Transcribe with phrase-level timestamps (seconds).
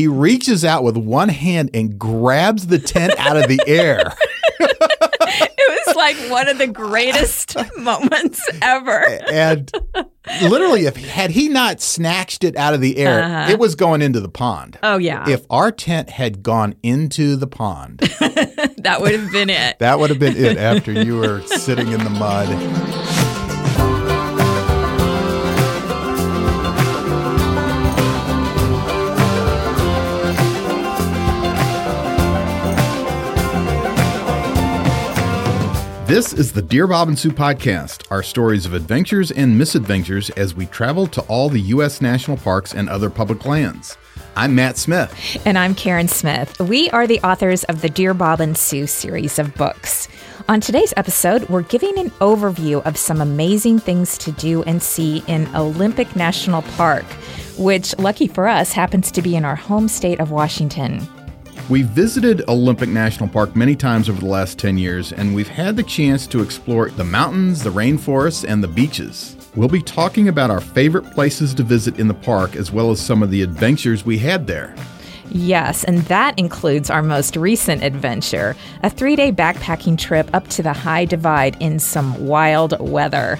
[0.00, 4.14] he reaches out with one hand and grabs the tent out of the air.
[4.60, 9.04] it was like one of the greatest moments ever.
[9.30, 9.70] And
[10.42, 13.52] literally, if had he not snatched it out of the air, Uh-huh.
[13.52, 14.78] it was going into the pond.
[14.82, 17.98] Oh yeah, If our tent had gone into the pond,
[18.78, 19.78] that would have been it.
[19.80, 22.48] that would have been it after you were sitting in the mud.
[36.10, 40.56] This is the Dear Bob and Sue podcast, our stories of adventures and misadventures as
[40.56, 42.00] we travel to all the U.S.
[42.00, 43.96] national parks and other public lands.
[44.34, 45.40] I'm Matt Smith.
[45.46, 46.58] And I'm Karen Smith.
[46.58, 50.08] We are the authors of the Dear Bob and Sue series of books.
[50.48, 55.22] On today's episode, we're giving an overview of some amazing things to do and see
[55.28, 57.04] in Olympic National Park,
[57.56, 61.06] which, lucky for us, happens to be in our home state of Washington.
[61.68, 65.76] We've visited Olympic National Park many times over the last 10 years, and we've had
[65.76, 69.36] the chance to explore the mountains, the rainforests, and the beaches.
[69.54, 73.00] We'll be talking about our favorite places to visit in the park, as well as
[73.00, 74.74] some of the adventures we had there.
[75.32, 80.62] Yes, and that includes our most recent adventure a three day backpacking trip up to
[80.62, 83.38] the High Divide in some wild weather.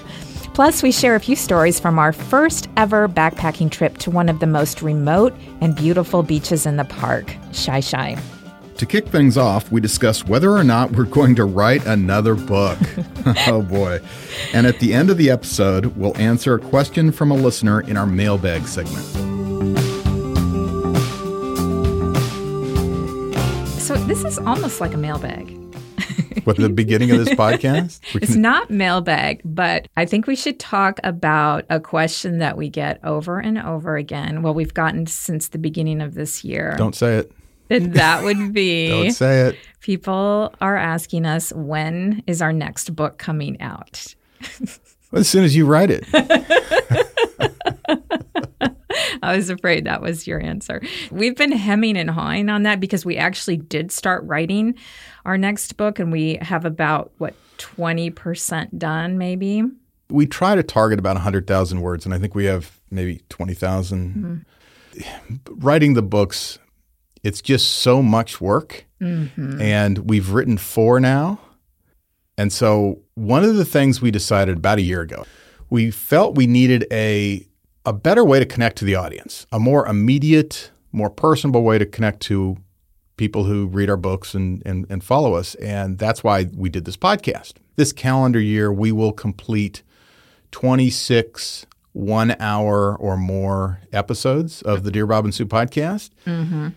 [0.53, 4.39] Plus, we share a few stories from our first ever backpacking trip to one of
[4.39, 8.17] the most remote and beautiful beaches in the park, Shi Shi.
[8.77, 12.79] To kick things off, we discuss whether or not we're going to write another book.
[13.47, 13.99] oh boy.
[14.53, 17.95] And at the end of the episode, we'll answer a question from a listener in
[17.95, 19.05] our mailbag segment.
[23.79, 25.60] So, this is almost like a mailbag.
[26.43, 27.99] What, the beginning of this podcast?
[28.15, 32.99] It's not mailbag, but I think we should talk about a question that we get
[33.03, 34.41] over and over again.
[34.41, 36.73] Well, we've gotten since the beginning of this year.
[36.77, 37.31] don't say it.
[37.69, 39.55] And that would be Don't say it.
[39.81, 44.15] people are asking us when is our next book coming out?
[45.13, 46.05] As soon as you write it.
[49.23, 50.81] I was afraid that was your answer.
[51.11, 54.75] We've been hemming and hawing on that because we actually did start writing
[55.25, 59.63] our next book and we have about what 20% done maybe.
[60.09, 64.45] we try to target about 100,000 words, and I think we have maybe 20,000.
[64.95, 65.35] Mm-hmm.
[65.59, 66.59] Writing the books,
[67.23, 68.85] it's just so much work.
[68.99, 69.61] Mm-hmm.
[69.61, 71.39] And we've written four now.
[72.37, 75.25] And so, one of the things we decided about a year ago,
[75.69, 77.45] we felt we needed a,
[77.85, 81.85] a better way to connect to the audience, a more immediate, more personable way to
[81.85, 82.57] connect to
[83.21, 85.53] people who read our books and, and, and follow us.
[85.53, 87.53] And that's why we did this podcast.
[87.75, 89.83] This calendar year, we will complete
[90.49, 96.09] 26 one hour or more episodes of the Dear Bob and Sue podcast.
[96.25, 96.69] Mm-hmm.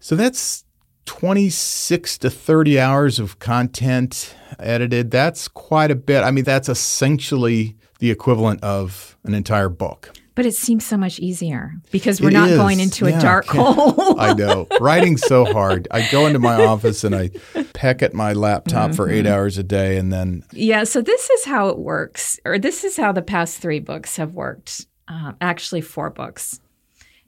[0.00, 0.66] So that's
[1.06, 5.10] 26 to 30 hours of content edited.
[5.10, 6.24] That's quite a bit.
[6.24, 10.14] I mean, that's essentially the equivalent of an entire book.
[10.40, 12.56] But it seems so much easier because we're It not is.
[12.56, 13.18] going into Yeah.
[13.18, 14.18] a dark hole.
[14.18, 14.66] I know.
[14.80, 15.86] Writing's so hard.
[15.90, 17.28] I go into my office and I
[17.74, 21.44] peck at my laptop for eight hours a day and then Yeah, so this is
[21.44, 24.86] how it works, or this is how the past three books have worked.
[25.08, 26.58] Um, actually, four books.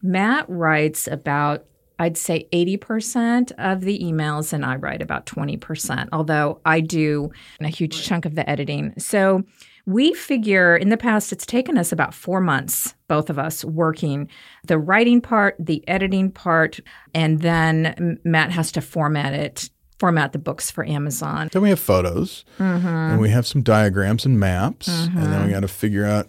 [0.03, 1.67] Matt writes about,
[1.99, 7.31] I'd say, 80% of the emails, and I write about 20%, although I do
[7.61, 8.95] a huge chunk of the editing.
[8.99, 9.43] So
[9.87, 14.29] we figure in the past, it's taken us about four months, both of us working
[14.65, 16.81] the writing part, the editing part,
[17.15, 19.71] and then Matt has to format it.
[19.99, 21.49] Format the books for Amazon.
[21.53, 22.89] Then we have photos, mm-hmm.
[22.89, 25.51] and we have some diagrams and maps, and then we mm-hmm.
[25.53, 26.27] got to figure out.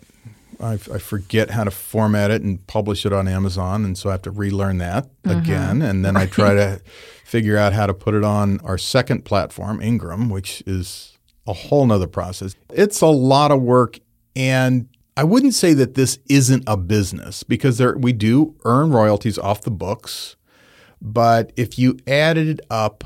[0.60, 4.12] I, I forget how to format it and publish it on Amazon, and so I
[4.12, 5.40] have to relearn that mm-hmm.
[5.40, 5.82] again.
[5.82, 6.82] And then I try to
[7.26, 11.13] figure out how to put it on our second platform, Ingram, which is
[11.48, 12.56] a whole nother process.
[12.70, 14.00] It's a lot of work,
[14.36, 19.38] and I wouldn't say that this isn't a business because there we do earn royalties
[19.38, 20.36] off the books,
[21.02, 23.04] but if you added up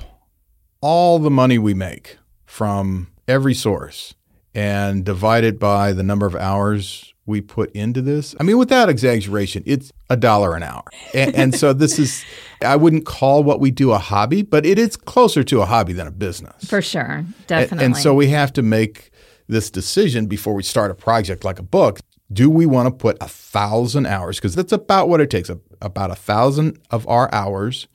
[0.82, 4.14] all the money we make from every source
[4.54, 8.34] and divide it by the number of hours we put into this.
[8.40, 10.86] I mean, without exaggeration, it's a dollar an hour.
[11.14, 12.24] And, and so this is,
[12.62, 15.94] I wouldn't call what we do a hobby, but it is closer to a hobby
[15.94, 16.66] than a business.
[16.66, 17.86] For sure, definitely.
[17.86, 19.12] And so we have to make
[19.48, 22.00] this decision before we start a project like a book.
[22.32, 24.38] Do we want to put a thousand hours?
[24.38, 27.88] Because that's about what it takes a, about a thousand of our hours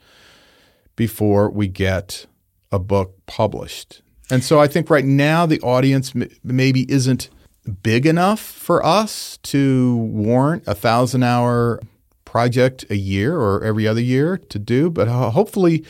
[0.95, 2.27] before we get
[2.71, 4.03] a book published.
[4.31, 7.31] And so I think right now the audience m- maybe isn't
[7.83, 11.81] big enough for us to warrant a thousand hour
[12.25, 15.85] project a year or every other year to do, but hopefully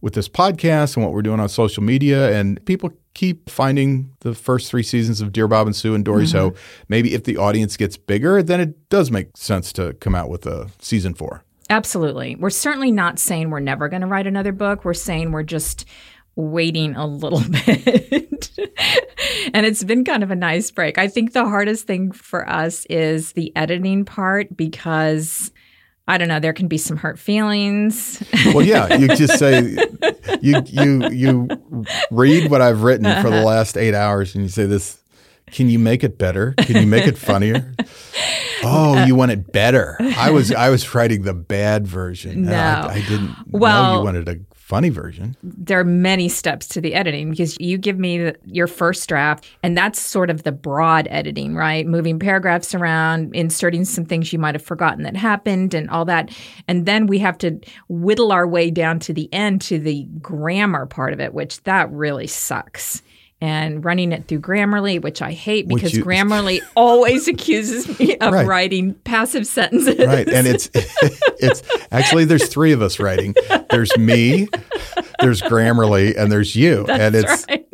[0.00, 4.34] with this podcast and what we're doing on social media and people keep finding the
[4.34, 6.24] first three seasons of Dear Bob and Sue and Dory.
[6.24, 6.32] Mm-hmm.
[6.32, 6.54] So
[6.88, 10.46] maybe if the audience gets bigger, then it does make sense to come out with
[10.46, 11.44] a season four.
[11.70, 12.36] Absolutely.
[12.36, 14.84] We're certainly not saying we're never going to write another book.
[14.84, 15.86] We're saying we're just
[16.36, 18.50] waiting a little bit.
[19.54, 20.98] and it's been kind of a nice break.
[20.98, 25.50] I think the hardest thing for us is the editing part because
[26.08, 28.22] I don't know, there can be some hurt feelings.
[28.46, 29.76] Well, yeah, you just say
[30.40, 31.48] you you you
[32.10, 33.46] read what I've written for the uh-huh.
[33.46, 34.98] last 8 hours and you say this
[35.52, 36.54] can you make it better?
[36.58, 37.74] Can you make it funnier?
[38.64, 39.96] Oh, uh, you want it better.
[39.98, 42.42] I was I was writing the bad version.
[42.42, 42.52] No.
[42.52, 44.36] I, I didn't know Well- you wanted a
[44.72, 45.36] funny version.
[45.42, 49.46] there are many steps to the editing because you give me the, your first draft
[49.62, 51.86] and that's sort of the broad editing right?
[51.86, 56.30] Moving paragraphs around inserting some things you might have forgotten that happened and all that.
[56.68, 60.86] And then we have to whittle our way down to the end to the grammar
[60.86, 63.02] part of it which that really sucks
[63.42, 68.32] and running it through Grammarly, which I hate because you- Grammarly always accuses me of
[68.32, 68.46] Right.
[68.46, 69.98] writing passive sentences.
[69.98, 70.28] Right.
[70.28, 73.34] And it's it's actually there's three of us writing.
[73.70, 74.48] There's me,
[75.20, 76.86] there's Grammarly, and there's you.
[76.86, 77.68] and it's right.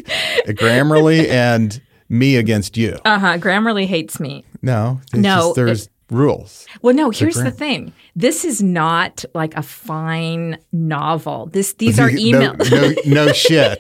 [0.46, 2.98] Grammarly and me against you.
[3.04, 3.38] Uh huh.
[3.38, 4.44] Grammarly hates me.
[4.62, 5.00] No.
[5.12, 6.66] No, just there's rules.
[6.80, 7.92] Well, no, here's the gram- thing.
[8.18, 11.46] This is not like a fine novel.
[11.52, 13.04] This these are No- emails.
[13.06, 13.78] No, no, shit.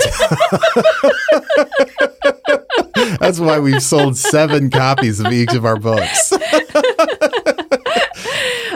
[3.18, 6.32] That's why we've sold seven copies of each of our books.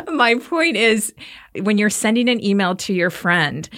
[0.08, 1.14] My point is
[1.60, 3.68] when you're sending an email to your friend,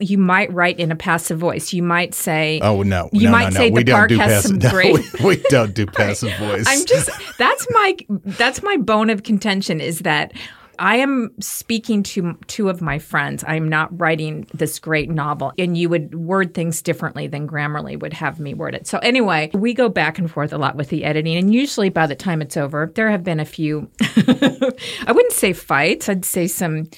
[0.00, 1.72] you might write in a passive voice.
[1.72, 3.08] You might say, Oh no!
[3.12, 3.56] You no, might no, no.
[3.56, 4.48] say we the don't park do has passive.
[4.50, 6.66] some no, great- we, we don't do passive voice.
[6.68, 7.08] I'm just
[7.38, 10.32] that's my that's my bone of contention is that
[10.78, 13.44] I am speaking to two of my friends.
[13.46, 18.12] I'm not writing this great novel, and you would word things differently than Grammarly would
[18.14, 18.86] have me word it.
[18.86, 22.06] So anyway, we go back and forth a lot with the editing, and usually by
[22.06, 23.90] the time it's over, there have been a few.
[24.00, 26.08] I wouldn't say fights.
[26.08, 26.88] I'd say some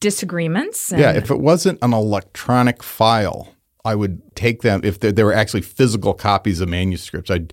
[0.00, 0.92] disagreements.
[0.92, 3.54] and- yeah, if it wasn't an electronic file,
[3.84, 4.80] I would take them.
[4.84, 7.52] If there, there were actually physical copies of manuscripts, I'd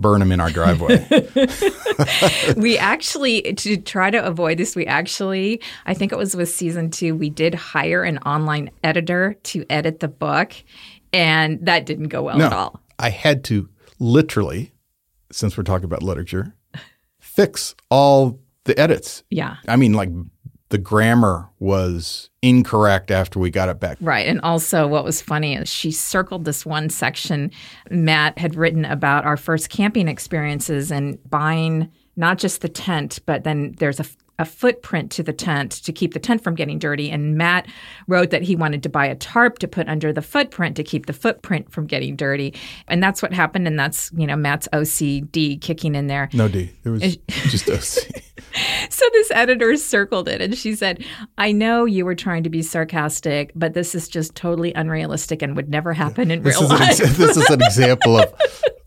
[0.00, 1.06] burn them in our driveway.
[2.56, 6.90] we actually to try to avoid this we actually i think it was with season
[6.90, 10.52] two we did hire an online editor to edit the book
[11.12, 13.68] and that didn't go well at all I had to
[13.98, 14.72] literally,
[15.30, 16.54] since we're talking about literature,
[17.20, 19.22] fix all the edits.
[19.30, 20.10] yeah I mean, like
[20.70, 23.96] the grammar was incorrect after we got it back.
[24.00, 27.50] right and also what was funny is she circled this one section
[27.90, 33.44] matt had written about our first camping experiences and buying not just the tent but
[33.44, 34.04] then there's a
[34.38, 37.10] a footprint to the tent to keep the tent from getting dirty.
[37.10, 37.66] And Matt
[38.06, 41.06] wrote that he wanted to buy a tarp to put under the footprint to keep
[41.06, 42.54] the footprint from getting dirty.
[42.86, 43.66] And that's what happened.
[43.66, 46.28] And that's, you know, Matt's OCD kicking in there.
[46.32, 46.70] No D.
[46.84, 48.22] There was just OCD.
[48.90, 51.04] So this editor circled it and she said,
[51.36, 55.54] I know you were trying to be sarcastic, but this is just totally unrealistic and
[55.56, 56.82] would never happen in This real life.
[56.82, 58.32] ex- this is an example of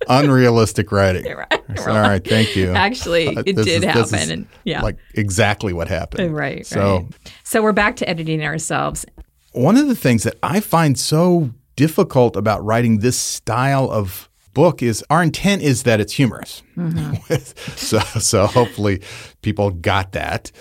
[0.09, 1.25] unrealistic writing.
[1.71, 1.87] Right.
[1.87, 2.71] All right, thank you.
[2.71, 4.29] Actually, Uh, it this did is- happen.
[4.31, 4.81] and yeah.
[4.81, 6.35] Like exactly what happened.
[6.35, 6.65] right.
[6.65, 7.05] So right.
[7.43, 9.05] So we're back to editing ourselves.
[9.53, 14.83] one of the things that I find so difficult about writing this style of book
[14.83, 16.61] is our intent is that it's humorous.
[17.77, 19.01] so so hopefully
[19.41, 20.51] people got that.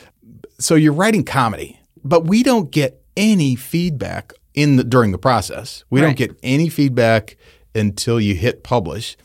[0.60, 5.84] So you're writing comedy, but we don't get any feedback in the, during the process.
[5.90, 7.36] We don't get any feedback
[7.74, 9.16] until you hit publish.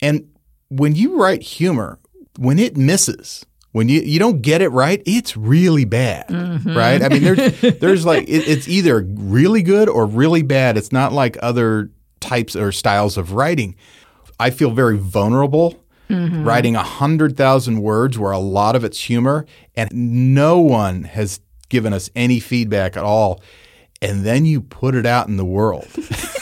[0.00, 0.30] And
[0.68, 1.98] when you write humor,
[2.38, 6.76] when it misses, when you, you don't get it right, it's really bad, mm-hmm.
[6.76, 7.02] right?
[7.02, 10.76] I mean, there's there's like it, it's either really good or really bad.
[10.76, 11.90] It's not like other
[12.20, 13.76] types or styles of writing.
[14.40, 15.78] I feel very vulnerable
[16.08, 16.44] mm-hmm.
[16.44, 19.90] writing a hundred thousand words where a lot of it's humor, and
[20.34, 23.40] no one has given us any feedback at all.
[24.00, 25.88] And then you put it out in the world.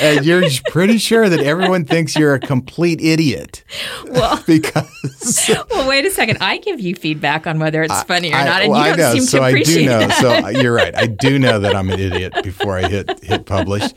[0.00, 3.62] and you're pretty sure that everyone thinks you're a complete idiot
[4.10, 6.38] Well, because well, wait a second.
[6.40, 8.96] I give you feedback on whether it's funny or I- not, and well, you I
[8.96, 9.98] don't know, seem so to I do appreciate know.
[10.00, 10.20] that.
[10.20, 10.94] So uh, you're right.
[10.96, 13.82] I do know that I'm an idiot before I hit hit publish.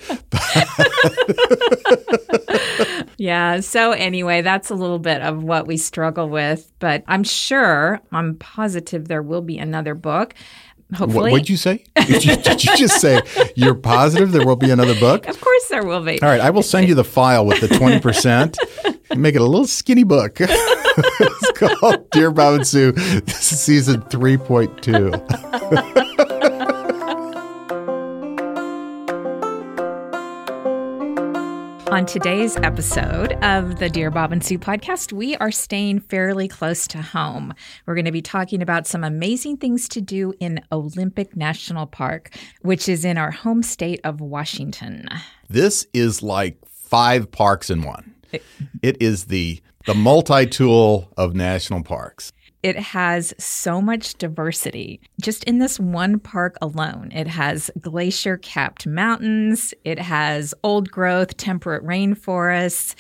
[3.17, 3.59] Yeah.
[3.59, 8.35] So anyway, that's a little bit of what we struggle with, but I'm sure, I'm
[8.35, 10.33] positive there will be another book.
[10.89, 11.83] What Hopefully, would you say?
[11.95, 13.21] Did you, did you just say
[13.55, 15.27] you're positive there will be another book?
[15.27, 16.19] of course, there will be.
[16.19, 18.57] All right, I will send you the file with the twenty percent.
[19.15, 20.37] Make it a little skinny book.
[20.39, 22.91] it's called Dear Bob and Sue.
[22.91, 26.65] This is season 3.2.
[31.91, 36.87] On today's episode of the Dear Bob and Sue podcast, we are staying fairly close
[36.87, 37.51] to home.
[37.87, 42.35] We're going to be talking about some amazing things to do in Olympic National Park,
[42.61, 45.09] which is in our home state of Washington.
[45.49, 48.13] This is like five parks in one.
[48.83, 52.31] It is the the multi-tool of national parks.
[52.61, 54.99] It has so much diversity.
[55.21, 61.37] Just in this one park alone, it has glacier capped mountains, it has old growth
[61.37, 62.95] temperate rainforests,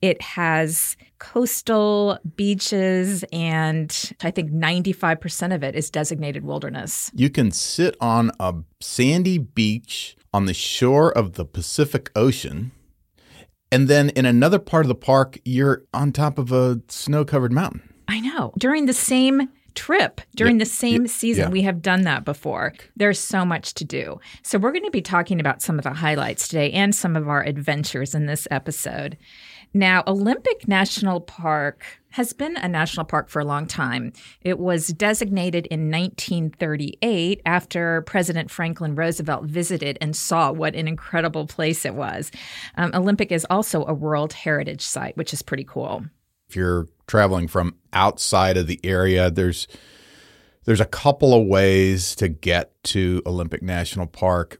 [0.00, 7.10] it has coastal beaches, and I think 95% of it is designated wilderness.
[7.14, 12.72] You can sit on a sandy beach on the shore of the Pacific Ocean.
[13.70, 17.52] And then in another part of the park, you're on top of a snow covered
[17.52, 17.91] mountain.
[18.12, 18.52] I know.
[18.58, 22.74] During the same trip, during the same season, we have done that before.
[22.94, 24.20] There's so much to do.
[24.42, 27.26] So, we're going to be talking about some of the highlights today and some of
[27.26, 29.16] our adventures in this episode.
[29.72, 34.12] Now, Olympic National Park has been a national park for a long time.
[34.42, 41.46] It was designated in 1938 after President Franklin Roosevelt visited and saw what an incredible
[41.46, 42.30] place it was.
[42.76, 46.04] Um, Olympic is also a World Heritage Site, which is pretty cool.
[46.50, 49.68] If you're traveling from outside of the area, there's
[50.64, 54.58] there's a couple of ways to get to Olympic National Park.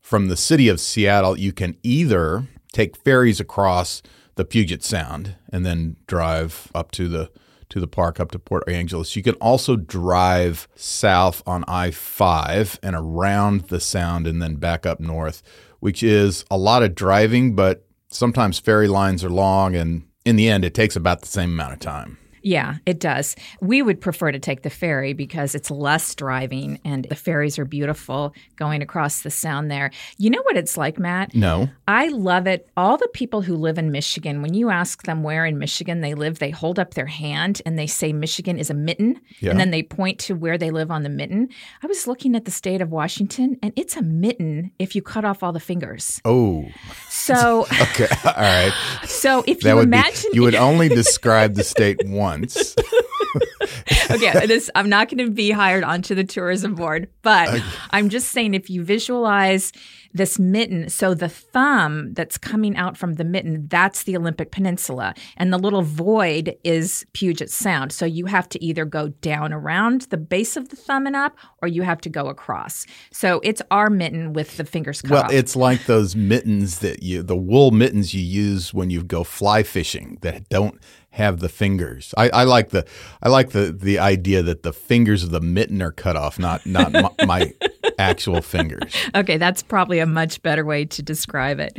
[0.00, 4.02] From the city of Seattle, you can either take ferries across
[4.34, 7.30] the Puget Sound and then drive up to the
[7.68, 9.14] to the park up to Port Angeles.
[9.14, 14.98] You can also drive south on I-5 and around the sound and then back up
[14.98, 15.40] north,
[15.78, 20.48] which is a lot of driving, but sometimes ferry lines are long and in the
[20.48, 22.18] end, it takes about the same amount of time.
[22.42, 23.36] Yeah, it does.
[23.60, 27.64] We would prefer to take the ferry because it's less driving and the ferries are
[27.64, 29.90] beautiful going across the sound there.
[30.18, 31.34] You know what it's like, Matt?
[31.34, 31.68] No.
[31.88, 32.68] I love it.
[32.76, 36.14] All the people who live in Michigan, when you ask them where in Michigan they
[36.14, 39.20] live, they hold up their hand and they say Michigan is a mitten.
[39.40, 39.50] Yeah.
[39.50, 41.48] And then they point to where they live on the mitten.
[41.82, 45.24] I was looking at the state of Washington and it's a mitten if you cut
[45.24, 46.20] off all the fingers.
[46.24, 46.66] Oh,
[47.08, 48.08] So, okay.
[48.24, 48.72] All right.
[49.04, 52.31] so if That you imagine be, you would only describe the state once.
[54.10, 58.28] okay, this I'm not going to be hired onto the tourism board, but I'm just
[58.30, 59.72] saying if you visualize
[60.14, 65.14] this mitten, so the thumb that's coming out from the mitten, that's the Olympic Peninsula,
[65.38, 67.92] and the little void is Puget Sound.
[67.92, 71.36] So you have to either go down around the base of the thumb and up,
[71.62, 72.84] or you have to go across.
[73.10, 75.32] So it's our mitten with the fingers cut Well, off.
[75.32, 79.62] it's like those mittens that you, the wool mittens you use when you go fly
[79.62, 80.78] fishing that don't
[81.12, 82.14] have the fingers.
[82.16, 82.86] I, I like the,
[83.22, 86.64] I like the the idea that the fingers of the mitten are cut off, not
[86.66, 87.52] not my, my
[87.98, 88.94] actual fingers.
[89.14, 91.78] Okay, that's probably a much better way to describe it.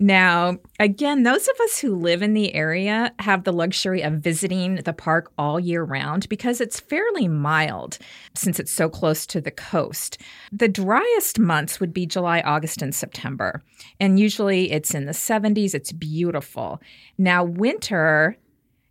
[0.00, 4.76] Now, again, those of us who live in the area have the luxury of visiting
[4.76, 7.98] the park all year round because it's fairly mild
[8.34, 10.18] since it's so close to the coast.
[10.52, 13.62] The driest months would be July, August, and September.
[14.00, 15.74] And usually it's in the 70s.
[15.74, 16.80] It's beautiful.
[17.16, 18.36] Now, winter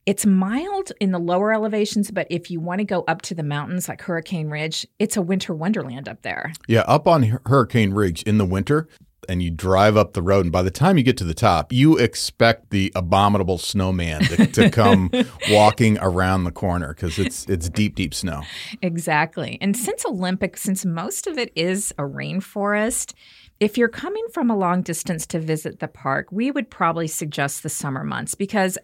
[0.06, 3.44] it's mild in the lower elevations, but if you want to go up to the
[3.44, 6.54] mountains like Hurricane Ridge, it's a winter wonderland up there.
[6.68, 8.88] Yeah, up on Hurricane Ridge in the winter,
[9.28, 11.74] and you drive up the road, and by the time you get to the top,
[11.74, 15.10] you expect the abominable snowman to, to come
[15.50, 18.44] walking around the corner because it's it's deep, deep snow.
[18.84, 19.58] Exactly.
[19.60, 23.14] And since Olympic, since most of it is a rainforest,
[23.60, 27.64] if you're coming from a long distance to visit the park, we would probably suggest
[27.64, 28.78] the summer months because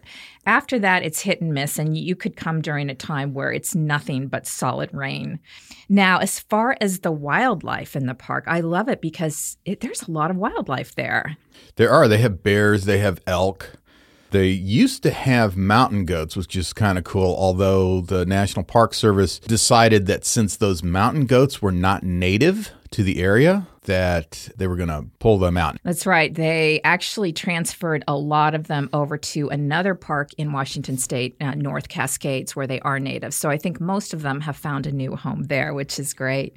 [0.46, 3.74] after that it's hit and miss, and you could come during a time where it's
[3.74, 5.40] nothing but solid rain.
[5.88, 10.02] Now, as far as the wildlife in the park, I love it because it, there's
[10.02, 11.36] a lot of wildlife there.
[11.76, 12.08] There are.
[12.08, 12.86] They have bears.
[12.86, 13.76] They have elk.
[14.30, 17.36] They used to have mountain goats, which is kind of cool.
[17.38, 23.02] Although the National Park Service decided that since those mountain goats were not native to
[23.02, 25.76] the area, that they were going to pull them out.
[25.82, 26.32] That's right.
[26.32, 31.54] They actually transferred a lot of them over to another park in Washington state, uh,
[31.54, 33.34] North Cascades, where they are native.
[33.34, 36.54] So I think most of them have found a new home there, which is great.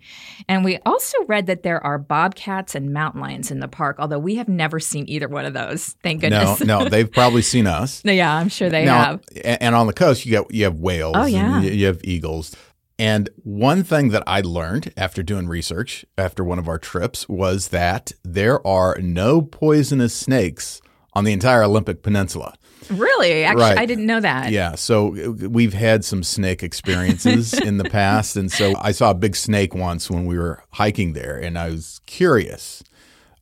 [0.47, 4.19] And we also read that there are bobcats and mountain lions in the park, although
[4.19, 5.95] we have never seen either one of those.
[6.03, 6.59] Thank goodness.
[6.61, 8.01] no, no, they've probably seen us.
[8.05, 9.21] yeah, I'm sure they now, have.
[9.43, 11.15] and on the coast, you got you have whales.
[11.17, 11.61] Oh, yeah.
[11.61, 12.55] you- you have eagles.
[12.97, 17.69] And one thing that I learned after doing research after one of our trips was
[17.69, 20.81] that there are no poisonous snakes
[21.13, 22.53] on the entire Olympic Peninsula.
[22.89, 23.43] Really?
[23.43, 23.77] Actually, Right.
[23.79, 24.51] I didn't know that.
[24.51, 29.09] Yeah, so uh, we've had some snake experiences in the past, and so I saw
[29.11, 32.83] a big snake once when we were hiking there, and I was curious.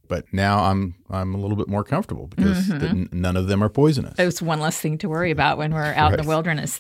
[0.08, 3.04] But now I'm I'm a little bit more comfortable because Mm-hmm.
[3.04, 4.16] the, none of them are poisonous.
[4.18, 6.80] It's one less thing to worry about when we're out in the wilderness.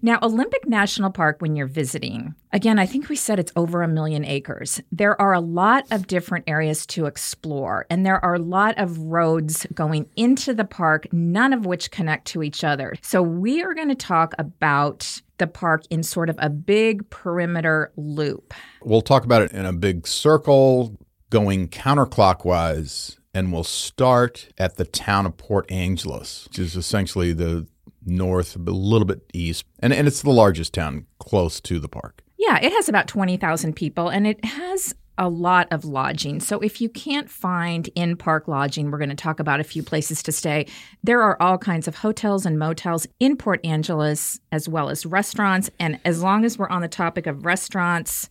[0.00, 3.88] Now, Olympic National Park, when you're visiting, again, I think we said it's over a
[3.88, 4.80] million acres.
[4.90, 8.98] There are a lot of different areas to explore, and there are a lot of
[8.98, 12.94] roads going into the park, none of which connect to each other.
[13.02, 17.92] So, we are going to talk about the park in sort of a big perimeter
[17.96, 18.54] loop.
[18.82, 20.96] We'll talk about it in a big circle
[21.30, 27.66] going counterclockwise, and we'll start at the town of Port Angeles, which is essentially the
[28.04, 32.22] north, a little bit east, and, and it's the largest town close to the park.
[32.38, 36.40] Yeah, it has about 20,000 people and it has a lot of lodging.
[36.40, 39.82] So if you can't find in park lodging, we're going to talk about a few
[39.82, 40.66] places to stay.
[41.04, 45.70] There are all kinds of hotels and motels in Port Angeles, as well as restaurants.
[45.78, 48.30] And as long as we're on the topic of restaurants,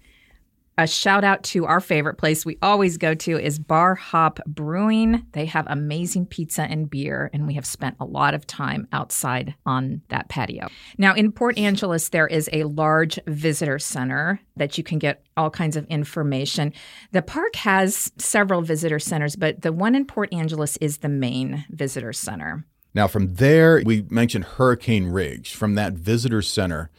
[0.81, 5.23] a shout out to our favorite place we always go to is Bar Hop Brewing.
[5.33, 9.53] They have amazing pizza and beer, and we have spent a lot of time outside
[9.63, 10.69] on that patio.
[10.97, 15.51] Now, in Port Angeles, there is a large visitor center that you can get all
[15.51, 16.73] kinds of information.
[17.11, 21.63] The park has several visitor centers, but the one in Port Angeles is the main
[21.69, 22.65] visitor center.
[22.95, 25.53] Now, from there, we mentioned Hurricane Ridge.
[25.53, 26.89] From that visitor center,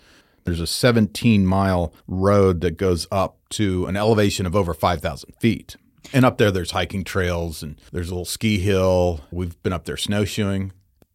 [0.45, 5.77] there's a 17 mile road that goes up to an elevation of over 5,000 feet.
[6.13, 9.21] And up there, there's hiking trails and there's a little ski hill.
[9.31, 10.73] We've been up there snowshoeing.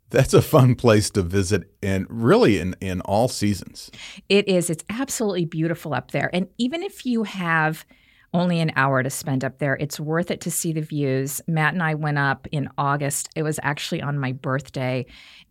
[0.09, 3.91] That's a fun place to visit, and really in, in all seasons.
[4.29, 4.69] It is.
[4.69, 6.29] It's absolutely beautiful up there.
[6.31, 7.85] And even if you have
[8.33, 11.41] only an hour to spend up there, it's worth it to see the views.
[11.47, 13.29] Matt and I went up in August.
[13.35, 15.05] It was actually on my birthday.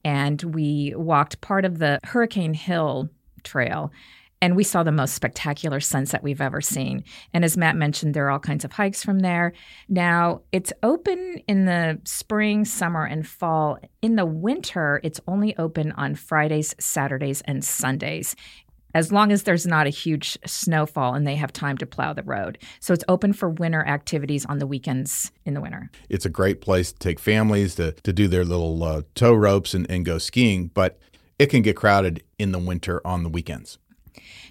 [0.05, 3.11] And we walked part of the Hurricane Hill
[3.47, 3.91] Trail.
[4.43, 7.05] And we saw the most spectacular sunset we've ever seen.
[7.33, 9.55] And as Matt mentioned, there are all kinds of hikes from there.
[9.89, 13.79] Now, it's open in the spring, summer, and fall.
[14.03, 18.37] In the winter, it's only open on Fridays, Saturdays, and Sundays
[18.97, 22.23] as long as there's not a huge snowfall and they have time to plow the
[22.23, 22.57] road.
[22.81, 25.91] So it's open for winter activities on the weekends in the winter.
[26.09, 29.75] It's a great place to take families to, to do their little uh, tow ropes
[29.75, 30.99] and, and go skiing, but
[31.39, 33.79] it can get crowded in the winter on the weekends.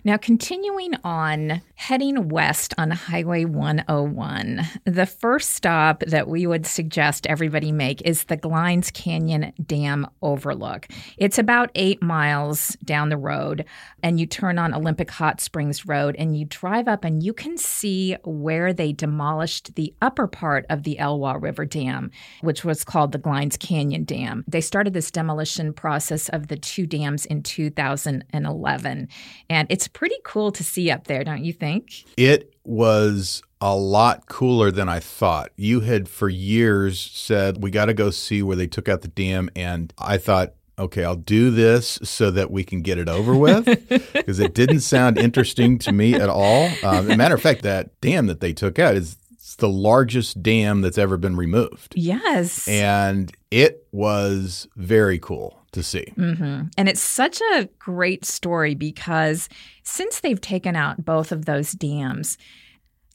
[0.05, 7.25] Now, continuing on, heading west on Highway 101, the first stop that we would suggest
[7.25, 10.87] everybody make is the Glines Canyon Dam Overlook.
[11.17, 13.65] It's about eight miles down the road,
[14.03, 17.57] and you turn on Olympic Hot Springs Road and you drive up, and you can
[17.57, 23.11] see where they demolished the upper part of the Elwha River Dam, which was called
[23.11, 24.43] the Glines Canyon Dam.
[24.47, 29.07] They started this demolition process of the two dams in 2011,
[29.49, 32.03] and it's pretty cool to see up there, don't you think?
[32.17, 35.51] It was a lot cooler than I thought.
[35.55, 39.08] You had for years said, we got to go see where they took out the
[39.08, 39.49] dam.
[39.55, 43.65] And I thought, okay, I'll do this so that we can get it over with
[44.13, 46.65] because it didn't sound interesting to me at all.
[46.84, 49.17] Um, as a matter of fact, that dam that they took out is
[49.58, 51.93] the largest dam that's ever been removed.
[51.95, 52.67] Yes.
[52.67, 56.05] And it was very cool to see.
[56.15, 59.47] hmm And it's such a great story because
[59.83, 62.38] since they've taken out both of those dams,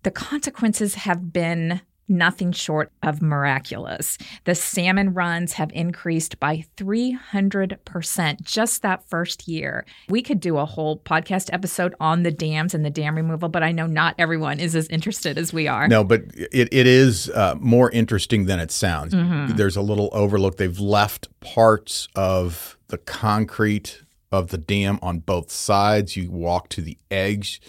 [0.04, 4.18] the consequences have been nothing short of miraculous.
[4.44, 9.86] The salmon runs have increased by 300% just that first year.
[10.08, 13.62] We could do a whole podcast episode on the dams and the dam removal, but
[13.62, 15.88] I know not everyone is as interested as we are.
[15.88, 19.14] No, but it, it is uh, more interesting than it sounds.
[19.14, 19.56] Mm-hmm.
[19.56, 20.56] There's a little overlook.
[20.56, 26.16] They've left parts of the concrete of the dam on both sides.
[26.16, 27.60] You walk to the edge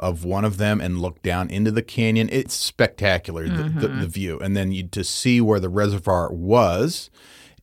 [0.00, 2.28] of one of them and look down into the canyon.
[2.32, 4.00] It's spectacular, the, the, Mm-hmm.
[4.00, 4.38] the view.
[4.40, 7.10] And then you to see where the reservoir was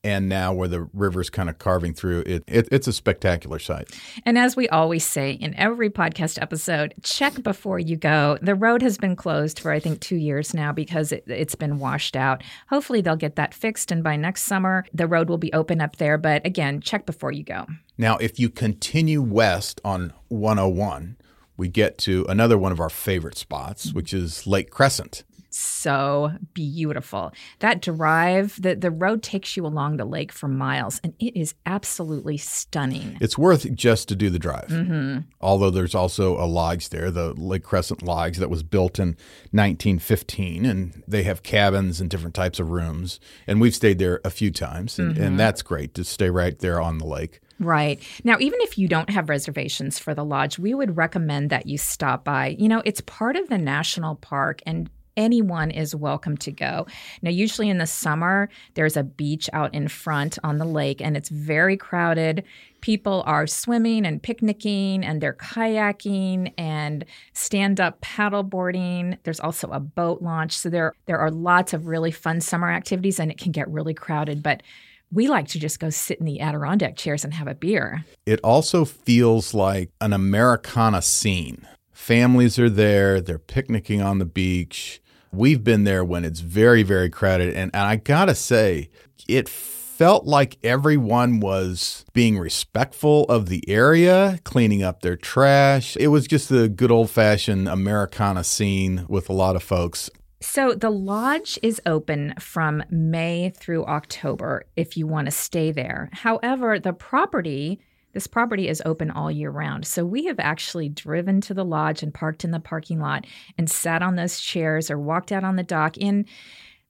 [0.04, 3.90] and now where the river's kind of carving through it, it it's a spectacular sight.
[4.26, 8.38] And as we always say in every podcast episode, check before you go.
[8.42, 11.80] The road has been closed for, I think, two years now because it, it's been
[11.80, 12.44] washed out.
[12.70, 13.92] Hopefully, they'll get that fixed.
[13.92, 16.18] And by next summer, the road will be open up there.
[16.20, 17.66] But again, check before you go.
[17.98, 21.18] Now, if you continue west on 101,
[21.58, 25.24] we get to another one of our favorite spots, which is Lake Crescent.
[25.50, 27.34] so beautiful.
[27.60, 31.56] That drive, the, the road takes you along the lake for miles, and it is
[31.66, 33.18] absolutely stunning.
[33.20, 34.68] It's worth just to do the drive.
[34.68, 35.20] Mm-hmm.
[35.42, 39.18] Although there's also a lodge there, the Lake Crescent Lodge, that was built in
[39.52, 43.20] 1915, and they have cabins and different types of rooms.
[43.48, 45.24] And we've stayed there a few times, and, mm-hmm.
[45.24, 47.40] and that's great to stay right there on the lake.
[47.60, 48.02] Right.
[48.24, 51.78] Now, even if you don't have reservations for the lodge, we would recommend that you
[51.78, 52.56] stop by.
[52.60, 56.86] You know, it's part of the national park and anyone is welcome to go.
[57.24, 61.18] Now, usually in the summer, there's a beach out in front on the lake and
[61.18, 62.44] it's very crowded.
[62.82, 69.18] People are swimming and picnicking and they're kayaking and stand up paddleboarding.
[69.24, 70.56] There's also a boat launch.
[70.56, 73.96] So there, there are lots of really fun summer activities and it can get really
[73.96, 74.44] crowded.
[74.44, 74.62] But
[75.12, 78.06] we like to just go sit in the Adirondack chairs and have a beer.
[78.26, 81.68] It also feels like an Americana scene.
[81.94, 85.02] Families are there, they're picnicking on the beach.
[85.32, 87.54] We've been there when it's very, very crowded.
[87.54, 88.90] And, and I gotta say,
[89.28, 95.98] it felt like everyone was being respectful of the area, cleaning up their trash.
[95.98, 100.10] It was just a good old fashioned Americana scene with a lot of folks.
[100.40, 106.10] So the lodge is open from May through October if you want to stay there.
[106.14, 107.80] However, the property
[108.14, 109.86] this property is open all year round.
[109.86, 113.28] So we have actually driven to the lodge and parked in the parking lot
[113.60, 116.26] and sat on those chairs or walked out on the dock in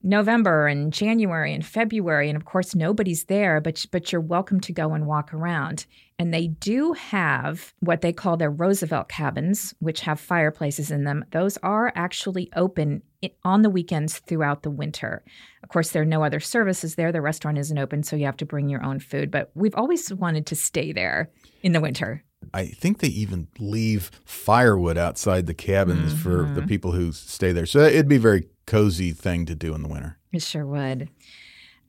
[0.03, 4.71] November and January and February and of course nobody's there but but you're welcome to
[4.71, 5.85] go and walk around
[6.19, 11.25] and they do have what they call their Roosevelt cabins which have fireplaces in them
[11.31, 13.01] those are actually open
[13.43, 15.23] on the weekends throughout the winter
[15.63, 18.37] of course there are no other services there the restaurant isn't open so you have
[18.37, 21.31] to bring your own food but we've always wanted to stay there
[21.63, 26.21] in the winter I think they even leave firewood outside the cabins mm-hmm.
[26.21, 26.67] for the mm-hmm.
[26.67, 27.65] people who stay there.
[27.65, 30.17] So it'd be very cozy thing to do in the winter.
[30.31, 31.09] It sure would.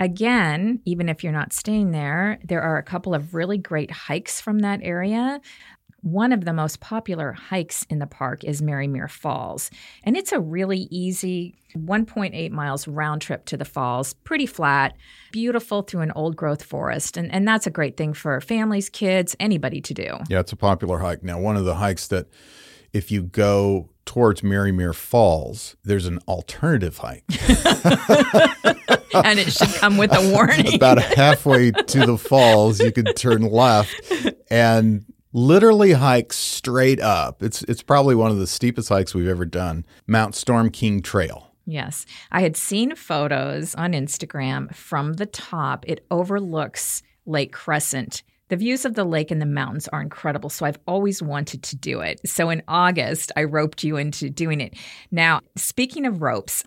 [0.00, 4.40] Again, even if you're not staying there, there are a couple of really great hikes
[4.40, 5.40] from that area.
[6.02, 9.68] One of the most popular hikes in the park is Marymere Falls,
[10.04, 14.96] and it's a really easy 1.8 miles round trip to the falls, pretty flat,
[15.32, 17.16] beautiful through an old growth forest.
[17.16, 20.18] And, and that's a great thing for families, kids, anybody to do.
[20.28, 21.24] Yeah, it's a popular hike.
[21.24, 22.28] Now, one of the hikes that
[22.92, 27.24] if you go towards Marymere Falls, there's an alternative hike.
[27.28, 27.38] and
[29.38, 30.74] it should come with a warning.
[30.74, 33.94] About halfway to the falls, you could turn left
[34.50, 37.42] and literally hike straight up.
[37.42, 39.84] It's it's probably one of the steepest hikes we've ever done.
[40.06, 41.52] Mount Storm King Trail.
[41.66, 42.06] Yes.
[42.32, 45.84] I had seen photos on Instagram from the top.
[45.86, 50.50] It overlooks Lake Crescent the views of the lake and the mountains are incredible.
[50.50, 52.20] So I've always wanted to do it.
[52.26, 54.74] So in August, I roped you into doing it.
[55.10, 56.64] Now, speaking of ropes,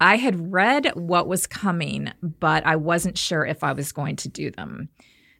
[0.00, 4.28] I had read what was coming, but I wasn't sure if I was going to
[4.28, 4.88] do them.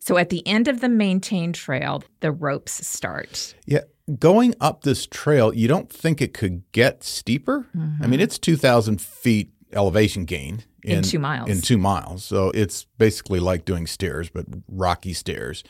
[0.01, 3.55] So at the end of the maintained trail, the ropes start.
[3.67, 3.83] Yeah.
[4.19, 7.69] Going up this trail, you don't think it could get steeper?
[7.77, 8.03] Mm-hmm.
[8.03, 11.49] I mean, it's 2,000 feet elevation gain in, in, two miles.
[11.49, 12.25] In two miles.
[12.25, 15.63] So it's basically like doing stairs, but rocky stairs.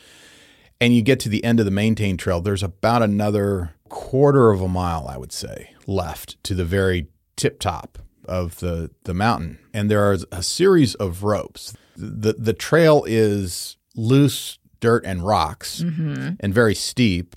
[0.79, 4.61] And you get to the end of the maintained trail, there's about another quarter of
[4.61, 9.59] a mile, I would say, left to the very tip top of the, the mountain.
[9.73, 11.75] And there are a series of ropes.
[11.95, 16.31] The, the trail is loose dirt and rocks mm-hmm.
[16.39, 17.35] and very steep.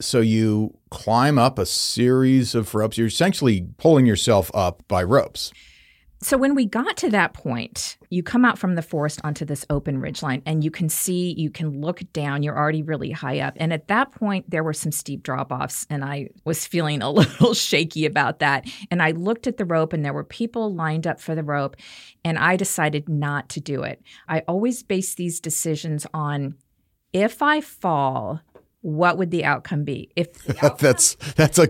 [0.00, 2.98] So you climb up a series of ropes.
[2.98, 5.52] You're essentially pulling yourself up by ropes.
[6.22, 9.64] So when we got to that point, you come out from the forest onto this
[9.70, 13.54] open ridgeline and you can see, you can look down, you're already really high up.
[13.56, 17.10] And at that point, there were some steep drop offs, and I was feeling a
[17.10, 18.66] little shaky about that.
[18.90, 21.76] And I looked at the rope, and there were people lined up for the rope,
[22.22, 24.02] and I decided not to do it.
[24.28, 26.56] I always base these decisions on
[27.12, 28.40] if I fall,
[28.82, 30.10] what would the outcome be?
[30.16, 31.68] If outcome, that's that's a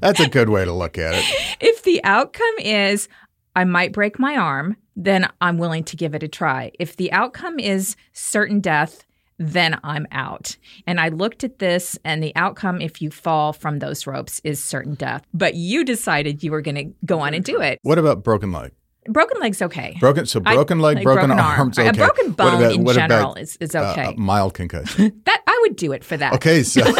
[0.00, 1.24] that's a good way to look at it.
[1.60, 3.08] If the outcome is
[3.56, 6.72] I might break my arm, then I'm willing to give it a try.
[6.78, 9.04] If the outcome is certain death,
[9.38, 10.56] then I'm out.
[10.86, 14.62] And I looked at this, and the outcome, if you fall from those ropes, is
[14.62, 15.24] certain death.
[15.32, 17.78] But you decided you were going to go on and do it.
[17.82, 18.72] What about broken leg?
[19.08, 19.96] Broken leg's okay.
[19.98, 21.78] Broken so broken I, leg, like broken, broken arms.
[21.78, 21.88] Okay.
[21.88, 24.04] A broken bone about, in general is, is uh, okay.
[24.04, 25.22] Uh, mild concussion.
[25.24, 26.32] that would do it for that.
[26.34, 26.82] Okay, so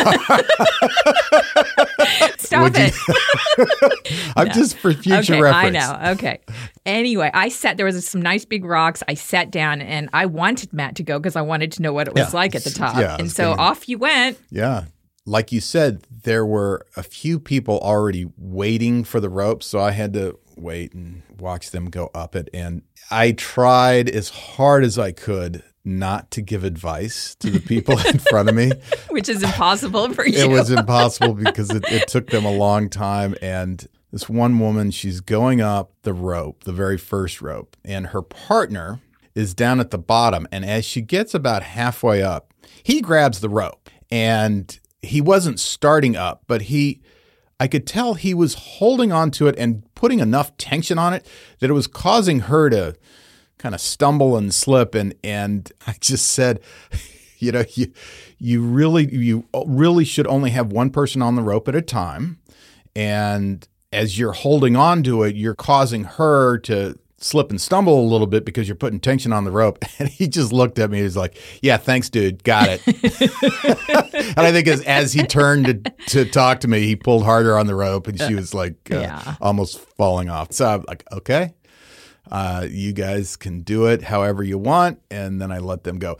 [2.38, 2.94] stop it.
[4.36, 4.54] I'm no.
[4.54, 5.76] just for future okay, reference.
[5.76, 6.10] I know.
[6.12, 6.40] Okay.
[6.86, 7.76] Anyway, I sat.
[7.76, 9.02] There was some nice big rocks.
[9.08, 12.08] I sat down and I wanted Matt to go because I wanted to know what
[12.08, 12.38] it was yeah.
[12.38, 12.96] like at the top.
[12.96, 14.38] Yeah, and so gonna, off you went.
[14.50, 14.84] Yeah
[15.26, 19.92] like you said, there were a few people already waiting for the ropes, so I
[19.92, 22.48] had to wait and watch them go up it.
[22.52, 27.98] And I tried as hard as I could not to give advice to the people
[28.06, 28.72] in front of me.
[29.10, 30.38] Which is impossible for you.
[30.38, 33.34] It was impossible because it, it took them a long time.
[33.40, 38.22] And this one woman, she's going up the rope, the very first rope, and her
[38.22, 39.00] partner
[39.34, 40.46] is down at the bottom.
[40.52, 46.16] And as she gets about halfway up, he grabs the rope and he wasn't starting
[46.16, 47.00] up, but he,
[47.58, 51.26] I could tell he was holding on to it and putting enough tension on it
[51.60, 52.96] that it was causing her to
[53.60, 54.94] kind of stumble and slip.
[54.94, 56.60] And, and I just said,
[57.38, 57.92] you know, you,
[58.38, 62.38] you really, you really should only have one person on the rope at a time.
[62.96, 68.08] And as you're holding on to it, you're causing her to slip and stumble a
[68.08, 69.78] little bit because you're putting tension on the rope.
[69.98, 71.02] And he just looked at me.
[71.02, 72.42] He's like, "Yeah, thanks, dude.
[72.42, 72.80] Got it."
[74.36, 77.58] and I think as as he turned to, to talk to me, he pulled harder
[77.58, 79.34] on the rope, and she was like uh, Yeah.
[79.42, 80.52] almost falling off.
[80.52, 81.52] So I'm like, "Okay,
[82.30, 86.16] uh, you guys can do it however you want," and then I let them go.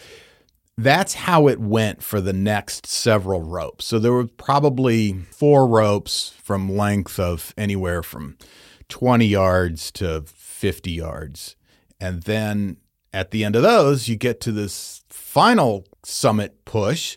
[0.76, 3.84] That's how it went for the next several ropes.
[3.84, 8.38] So there were probably four ropes from length of anywhere from
[8.88, 11.56] 20 yards to 50 yards.
[12.00, 12.78] And then
[13.12, 17.16] at the end of those, you get to this final summit push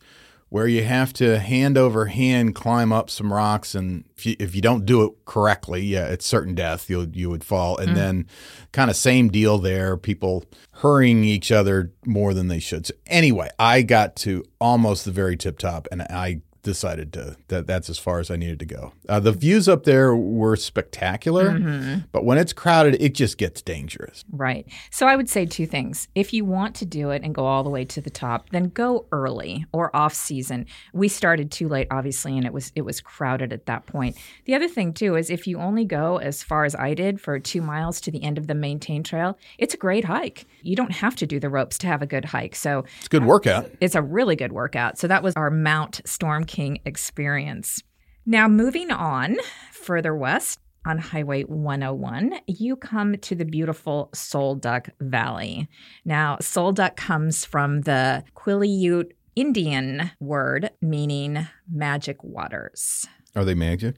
[0.53, 3.73] where you have to hand over hand climb up some rocks.
[3.73, 6.91] And if you, if you don't do it correctly, yeah, it's certain death.
[6.91, 7.75] You you would fall.
[7.79, 7.95] And mm.
[7.95, 8.27] then
[8.71, 9.97] kind of same deal there.
[9.97, 12.85] People hurrying each other more than they should.
[12.85, 17.67] So anyway, I got to almost the very tip top, and I decided to that
[17.67, 18.93] that's as far as I needed to go.
[19.07, 24.23] Uh, the views up there were spectacular, but when it's crowded, it just gets dangerous.
[24.31, 24.65] Right.
[24.91, 26.07] So I would say two things.
[26.15, 28.69] If you want to do it and go all the way to the top, then
[28.69, 30.65] go early or off season.
[30.93, 34.17] We started too late obviously and it was it was crowded at that point.
[34.45, 37.37] The other thing too is if you only go as far as I did for
[37.39, 40.45] 2 miles to the end of the maintained trail, it's a great hike.
[40.61, 42.55] You don't have to do the ropes to have a good hike.
[42.55, 43.69] So It's a good workout.
[43.81, 44.97] it's a really good workout.
[44.97, 47.81] So that was our Mount Storm King experience.
[48.27, 49.37] Now, moving on
[49.71, 55.67] further west on Highway 101, you come to the beautiful Sol Duc Valley.
[56.05, 63.07] Now, Sol Duc comes from the Quileute Indian word meaning magic waters.
[63.35, 63.95] Are they magic?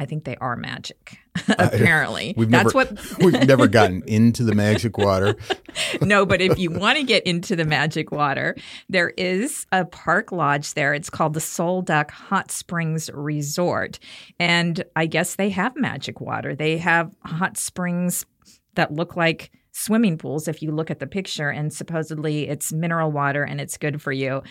[0.00, 1.18] I think they are magic.
[1.58, 5.36] Apparently, We've that's never, what we've never gotten into the magic water.
[6.00, 8.56] no, but if you want to get into the magic water,
[8.88, 10.94] there is a park lodge there.
[10.94, 13.98] It's called the Sol Duc Hot Springs Resort.
[14.38, 16.54] And I guess they have magic water.
[16.54, 18.24] They have hot springs
[18.76, 23.12] that look like swimming pools if you look at the picture, and supposedly it's mineral
[23.12, 24.42] water and it's good for you.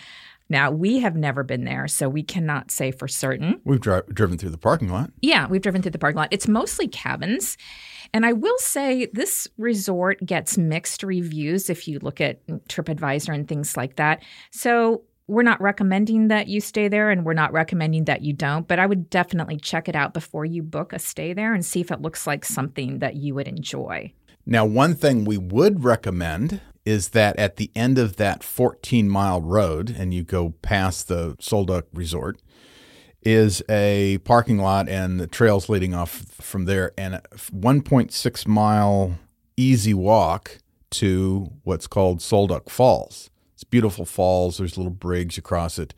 [0.50, 3.60] Now, we have never been there, so we cannot say for certain.
[3.64, 5.10] We've dri- driven through the parking lot.
[5.22, 6.28] Yeah, we've driven through the parking lot.
[6.32, 7.56] It's mostly cabins.
[8.12, 13.46] And I will say this resort gets mixed reviews if you look at TripAdvisor and
[13.46, 14.24] things like that.
[14.50, 18.66] So we're not recommending that you stay there and we're not recommending that you don't,
[18.66, 21.80] but I would definitely check it out before you book a stay there and see
[21.80, 24.12] if it looks like something that you would enjoy.
[24.44, 29.40] Now, one thing we would recommend is that at the end of that 14 mile
[29.40, 32.40] road, and you go past the Sol Duc Resort,
[33.22, 39.18] is a parking lot and the trails leading off from there, and a 1.6 mile
[39.56, 40.58] easy walk
[40.90, 43.30] to what's called Sol Duc Falls.
[43.54, 44.56] It's beautiful falls.
[44.56, 45.94] There's little bridge across it,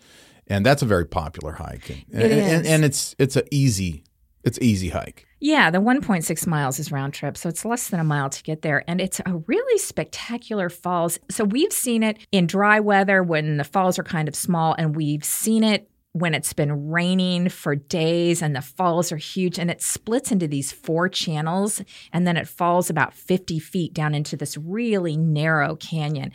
[0.49, 2.05] and that's a very popular hike.
[2.13, 2.73] And, It and, is.
[2.73, 4.03] and it's it's a easy
[4.43, 5.27] it's easy hike.
[5.43, 8.63] Yeah, the 1.6 miles is round trip, so it's less than a mile to get
[8.63, 8.85] there.
[8.87, 11.19] And it's a really spectacular falls.
[11.33, 14.95] So we've seen it in dry weather when the falls are kind of small, and
[14.95, 19.69] we've seen it when it's been raining for days and the falls are huge and
[19.69, 24.37] it splits into these four channels and then it falls about 50 feet down into
[24.37, 26.31] this really narrow canyon.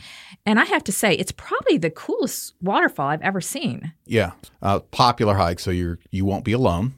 [0.46, 3.94] And I have to say, it's probably the coolest waterfall I've ever seen.
[4.06, 6.96] Yeah, uh, popular hike, so you're you won't be alone.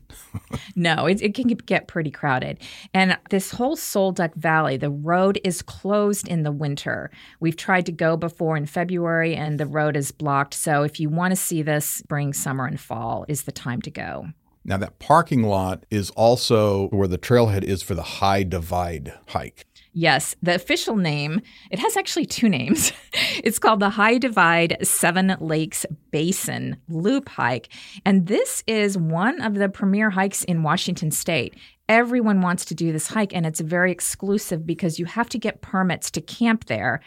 [0.76, 2.60] No, it, it can get pretty crowded.
[2.93, 7.12] And this whole Sol Duc Valley, the road is closed in the winter.
[7.39, 10.54] We've tried to go before in February and the road is blocked.
[10.54, 13.91] So if you want to see this, spring, summer, and fall is the time to
[13.91, 14.28] go.
[14.63, 19.65] Now that parking lot is also where the trailhead is for the High Divide hike.
[20.00, 22.94] Yes, the official name, it has actually two names.
[23.44, 27.68] it's called the High Divide Seven Lakes Basin Loop Hike.
[28.06, 31.58] And this is one of the premier hikes in Washington state.
[31.90, 35.60] Everyone wants to do this hike, and it's very exclusive because you have to get
[35.60, 37.02] permits to camp there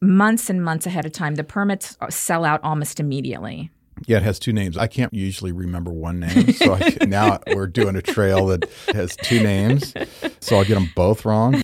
[0.00, 1.34] months and months ahead of time.
[1.34, 3.72] The permits sell out almost immediately.
[4.06, 4.78] Yeah, it has two names.
[4.78, 9.16] I can't usually remember one name, so I, now we're doing a trail that has
[9.16, 9.94] two names,
[10.38, 11.60] so I'll get them both wrong.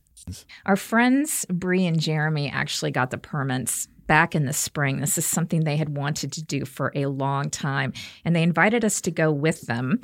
[0.64, 5.00] Our friends Bree and Jeremy actually got the permits back in the spring.
[5.00, 7.92] This is something they had wanted to do for a long time,
[8.24, 10.00] and they invited us to go with them.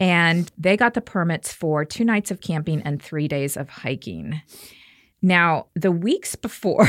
[0.00, 4.42] And they got the permits for two nights of camping and three days of hiking.
[5.20, 6.88] Now, the weeks before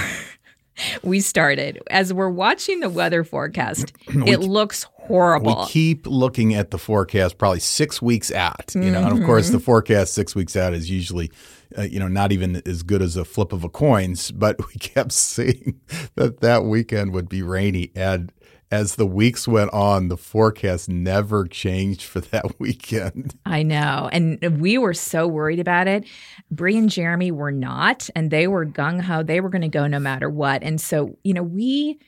[1.03, 5.61] we started, as we're watching the weather forecast, it looks horrible.
[5.61, 9.49] We keep looking at the forecast probably six weeks out, you know, and of course
[9.49, 9.65] the Mm-hmm.
[9.65, 11.31] forecast six weeks out is usually,
[11.77, 14.15] uh, you know, not even as good as a flip of a coin.
[14.33, 15.79] But we kept seeing
[16.15, 18.31] that that weekend would be rainy, and
[18.73, 23.35] as the weeks went on, the forecast never changed for that weekend.
[23.45, 24.09] I know.
[24.11, 26.05] And we were so worried about it.
[26.49, 29.21] Bree and Jeremy were not, and they were gung ho.
[29.21, 30.63] They were going to go no matter what.
[30.63, 31.99] And so, you know, we,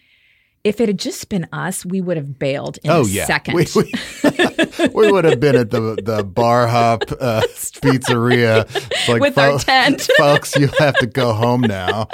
[0.65, 3.53] if it had just been us, we would have bailed in oh a yeah, second.
[3.53, 3.93] we, we,
[4.95, 7.41] we would have been at the the bar hop uh,
[7.81, 8.65] pizzeria
[9.07, 10.55] like, With our tent." folks.
[10.55, 12.07] You have to go home now.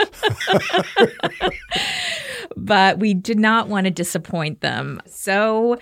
[2.57, 5.01] but we did not want to disappoint them.
[5.05, 5.79] So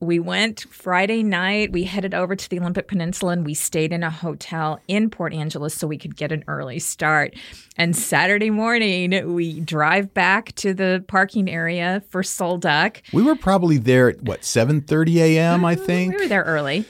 [0.00, 1.72] we went Friday night.
[1.72, 5.34] We headed over to the Olympic Peninsula and we stayed in a hotel in Port
[5.34, 7.34] Angeles so we could get an early start.
[7.76, 13.02] And Saturday morning, we drive back to the parking area for Sol Duc.
[13.12, 15.64] We were probably there at what 7:30 a.m.
[15.64, 16.14] I mm, think.
[16.14, 16.84] We were there early.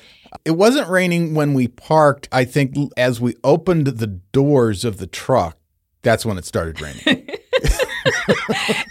[0.44, 2.28] It wasn't raining when we parked.
[2.30, 5.56] I think as we opened the doors of the truck,
[6.02, 7.28] that's when it started raining.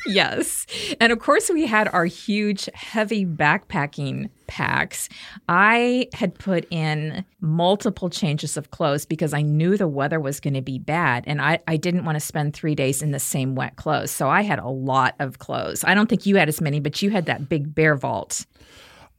[0.05, 0.65] yes.
[0.99, 5.09] And of course, we had our huge, heavy backpacking packs.
[5.49, 10.53] I had put in multiple changes of clothes because I knew the weather was going
[10.53, 11.23] to be bad.
[11.27, 14.11] And I, I didn't want to spend three days in the same wet clothes.
[14.11, 15.83] So I had a lot of clothes.
[15.83, 18.45] I don't think you had as many, but you had that big bear vault.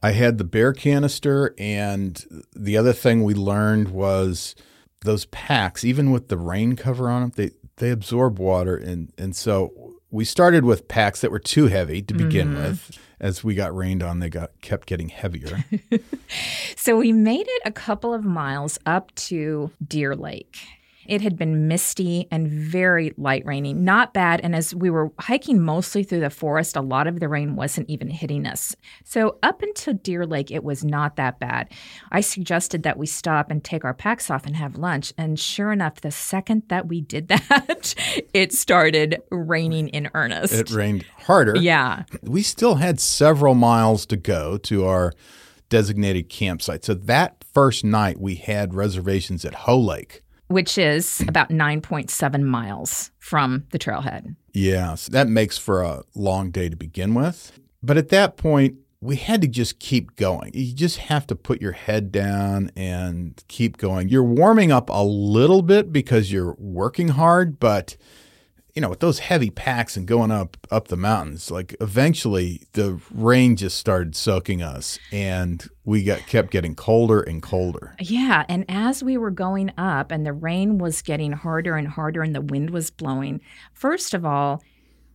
[0.01, 4.55] I had the bear canister, and the other thing we learned was
[5.01, 9.35] those packs, even with the rain cover on them, they they absorb water, and and
[9.35, 9.73] so
[10.11, 12.63] we started with packs that were too heavy to begin mm-hmm.
[12.63, 12.99] with.
[13.19, 15.65] As we got rained on, they got kept getting heavier.
[16.75, 20.57] So we made it a couple of miles up to Deer Lake.
[21.09, 24.39] It had been misty and very light raining, not bad.
[24.43, 27.89] And as we were hiking mostly through the forest, a lot of the rain wasn't
[27.89, 28.75] even hitting us.
[29.03, 31.71] So up until Deer Lake, it was not that bad.
[32.11, 35.11] I suggested that we stop and take our packs off and have lunch.
[35.17, 37.95] And sure enough, the second that we did that,
[38.33, 40.53] it started raining in earnest.
[40.53, 41.57] it rained harder.
[41.57, 42.03] yeah.
[42.21, 45.13] we still had several miles to go to our
[45.69, 46.83] designated campsite.
[46.83, 50.23] So that first night, we had reservations at Hoh Lake.
[50.49, 54.35] Which is about 9.7 miles from the trailhead.
[54.51, 57.57] Yeah, so that makes for a long day to begin with.
[57.81, 60.51] But at that point, we had to just keep going.
[60.53, 64.09] You just have to put your head down and keep going.
[64.09, 67.95] You're warming up a little bit because you're working hard, but
[68.79, 72.97] you know, with those heavy packs and going up up the mountains, like eventually the
[73.11, 77.93] rain just started soaking us and we got kept getting colder and colder.
[77.99, 82.21] Yeah, and as we were going up and the rain was getting harder and harder
[82.21, 83.41] and the wind was blowing,
[83.73, 84.63] first of all,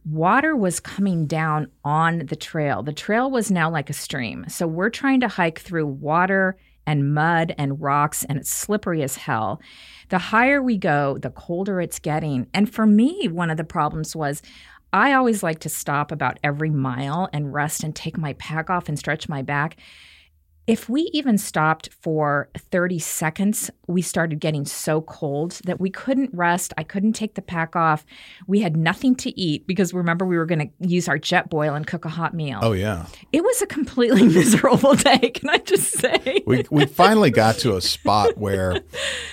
[0.05, 2.83] water was coming down on the trail.
[2.83, 4.45] The trail was now like a stream.
[4.51, 9.17] So we're trying to hike through water and mud and rocks and it's slippery as
[9.17, 9.63] hell.
[10.09, 12.49] The higher we go, the colder it's getting.
[12.53, 14.43] And for me, one of the problems was
[14.93, 18.89] I always like to stop about every mile and rest and take my pack off
[18.89, 19.77] and stretch my back.
[20.67, 26.31] If we even stopped for 30 seconds, we started getting so cold that we couldn't
[26.33, 26.73] rest.
[26.79, 28.07] I couldn't take the pack off.
[28.47, 31.75] We had nothing to eat because remember, we were going to use our jet boil
[31.75, 32.61] and cook a hot meal.
[32.63, 33.07] Oh yeah.
[33.31, 36.43] It was a completely miserable day, can I just say?
[36.47, 38.81] we we finally got to a spot where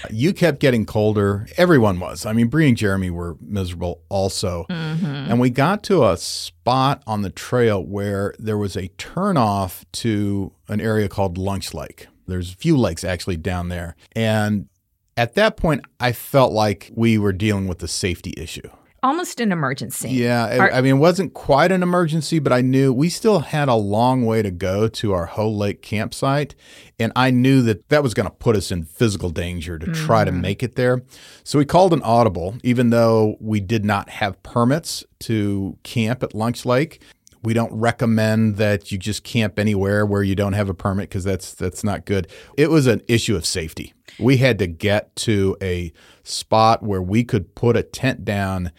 [0.09, 1.47] you kept getting colder.
[1.55, 2.25] Everyone was.
[2.25, 4.65] I mean, Bree and Jeremy were miserable also.
[4.69, 5.05] Mm-hmm.
[5.05, 10.51] And we got to a spot on the trail where there was a turnoff to
[10.71, 12.07] an area called Lunch Lake.
[12.27, 13.95] There's a few lakes actually down there.
[14.13, 14.69] And
[15.17, 18.69] at that point, I felt like we were dealing with a safety issue.
[19.03, 20.11] Almost an emergency.
[20.11, 23.39] Yeah, I- Are- I mean, it wasn't quite an emergency, but I knew we still
[23.39, 26.53] had a long way to go to our Hoh Lake campsite.
[26.99, 30.23] And I knew that that was going to put us in physical danger to try
[30.23, 30.41] to mm-hmm.
[30.41, 31.01] make it there.
[31.43, 36.35] So we called an audible, even though we did not have permits to camp at
[36.35, 37.01] Lunch Lake.
[37.43, 41.23] We don't recommend that you just camp anywhere where you don't have a permit because
[41.23, 42.27] that's that's not good.
[42.57, 43.93] It was an issue of safety.
[44.19, 45.91] We had to get to a
[46.23, 48.71] spot where we could put a tent down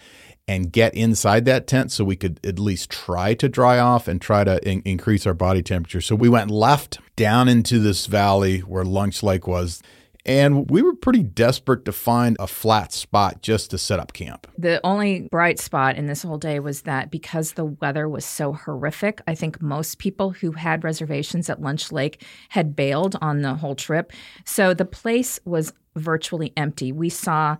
[0.48, 4.20] and get inside that tent so we could at least try to dry off and
[4.20, 6.00] try to in- increase our body temperature.
[6.00, 9.82] So we went left down into this valley where Lunch Lake was.
[10.24, 14.46] And we were pretty desperate to find a flat spot just to set up camp.
[14.56, 18.52] The only bright spot in this whole day was that because the weather was so
[18.52, 23.54] horrific, I think most people who had reservations at Lunch Lake had bailed on the
[23.54, 24.12] whole trip.
[24.44, 26.92] So the place was virtually empty.
[26.92, 27.56] We saw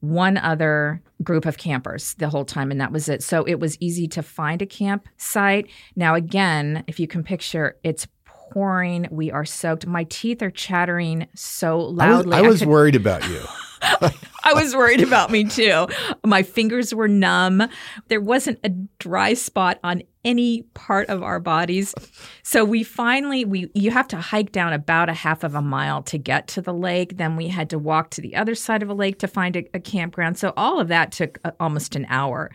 [0.00, 3.22] one other group of campers the whole time, and that was it.
[3.22, 5.68] So it was easy to find a campsite.
[5.96, 8.06] Now, again, if you can picture, it's
[8.52, 9.06] pouring.
[9.10, 9.86] We are soaked.
[9.86, 12.36] My teeth are chattering so loudly.
[12.36, 13.40] I was, I was could, worried about you.
[13.82, 15.86] I was worried about me too.
[16.24, 17.68] My fingers were numb.
[18.08, 21.94] There wasn't a dry spot on any part of our bodies.
[22.42, 26.02] So we finally we you have to hike down about a half of a mile
[26.04, 27.16] to get to the lake.
[27.16, 29.68] Then we had to walk to the other side of a lake to find a,
[29.74, 30.38] a campground.
[30.38, 32.50] So all of that took a, almost an hour.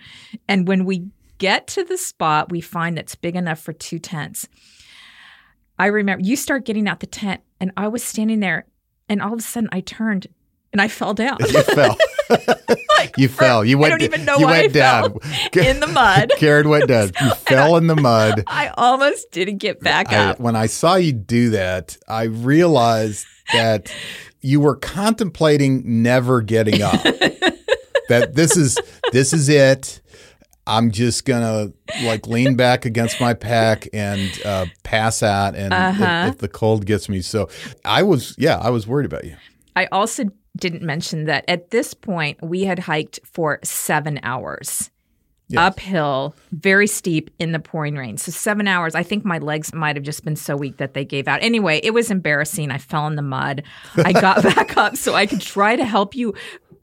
[0.47, 4.47] And when we get to the spot, we find that's big enough for two tents.
[5.81, 8.67] I remember you start getting out the tent, and I was standing there,
[9.09, 10.27] and all of a sudden I turned
[10.71, 11.37] and I fell down.
[11.51, 11.97] You fell.
[12.97, 13.65] like, you fell.
[13.65, 13.95] You went.
[13.95, 15.19] I don't even know you why went I down.
[15.53, 16.31] fell in the mud.
[16.37, 17.11] Karen went down.
[17.19, 18.43] You fell in the mud.
[18.45, 20.39] I almost didn't get back I, up.
[20.39, 23.91] when I saw you do that, I realized that
[24.41, 27.01] you were contemplating never getting up.
[27.01, 28.77] that this is
[29.11, 29.99] this is it.
[30.67, 31.71] I'm just gonna
[32.03, 36.25] like lean back against my pack and uh, pass out, and Uh-huh.
[36.27, 37.49] if, if the cold gets me, so
[37.83, 39.35] I was, yeah, I was worried about you.
[39.75, 40.25] I also
[40.57, 44.89] didn't mention that at this point we had hiked for seven hours.
[45.47, 45.59] Yes.
[45.59, 48.17] Uphill, very steep in the pouring rain.
[48.17, 48.95] So, seven hours.
[48.95, 51.41] I think my legs might have just been so weak that they gave out.
[51.43, 52.71] Anyway, it was embarrassing.
[52.71, 53.63] I fell in the mud.
[53.97, 56.33] I got back up so I could try to help you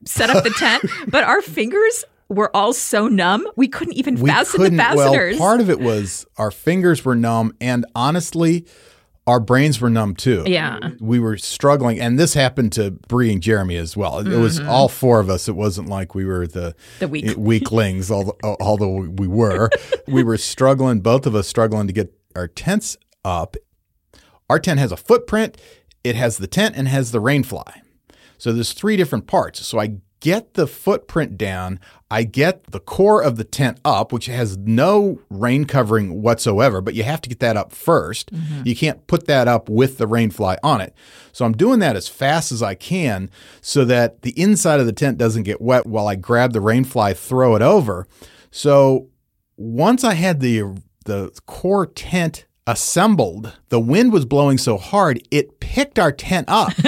[0.04, 4.28] set up the tent, but our fingers were all so numb, we couldn't even We
[4.30, 4.76] fasten couldn't.
[4.76, 5.38] the fasteners.
[5.38, 8.66] Well, part of it was our fingers were numb, and honestly,
[9.26, 10.44] our brains were numb too.
[10.46, 10.78] Yeah.
[11.00, 14.18] we were struggling, and this happened to Bree and Jeremy as well.
[14.26, 15.48] It was all four of us.
[15.48, 16.98] It wasn't like we were the Mm-hmm.
[17.00, 19.68] The weak- weaklings, although, although we were.
[20.06, 21.00] we were struggling.
[21.00, 23.56] Both of us struggling to get our tents up.
[24.50, 25.58] Our tent has a footprint.
[26.04, 27.82] It has the tent and has the rain fly.
[28.38, 29.66] So there's three different parts.
[29.66, 31.78] So I get the footprint down.
[32.10, 36.94] I get the core of the tent up, which has no rain covering whatsoever, but
[36.94, 38.62] you have to get that up 1st mm-hmm.
[38.64, 40.94] You can't put that up with the rain fly on it.
[41.32, 44.92] So I'm doing that as fast as I can so that the inside of the
[44.92, 48.06] tent doesn't get wet while I grab the rain fly, throw it over.
[48.50, 49.08] So
[49.56, 55.58] once I had the the core tent assembled, the wind was blowing so hard it
[55.58, 56.72] picked our tent up,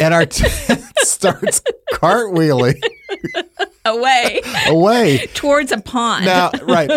[0.00, 1.62] and our tent starts
[1.92, 2.80] cartwheeling
[3.84, 5.26] Away away.
[5.32, 6.26] towards a pond.
[6.26, 6.90] Now, right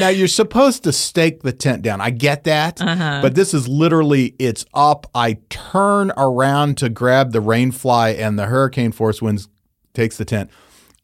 [0.00, 2.00] now, you're supposed to stake the tent down.
[2.00, 3.20] I get that, uh-huh.
[3.22, 5.08] but this is literally it's up.
[5.14, 9.48] I turn around to grab the rain fly, and the hurricane force winds
[9.94, 10.50] takes the tent.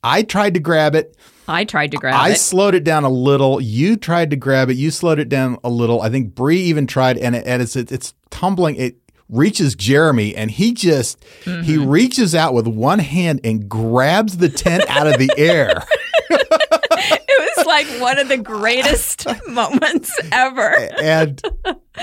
[0.02, 1.16] I tried to grab it.
[1.48, 2.32] I tried to grab I it.
[2.32, 3.60] I slowed it down a little.
[3.60, 4.76] You tried to grab it.
[4.76, 6.00] You slowed it down a little.
[6.00, 8.76] I think Bree even tried, and it, and it's it's tumbling.
[8.76, 8.96] It
[9.28, 11.88] reaches Jeremy, and he just he Mm-hmm.
[11.88, 15.82] reaches out with one hand and grabs the tent out of the air.
[16.30, 20.74] it was like one of the greatest moments ever.
[21.02, 21.40] and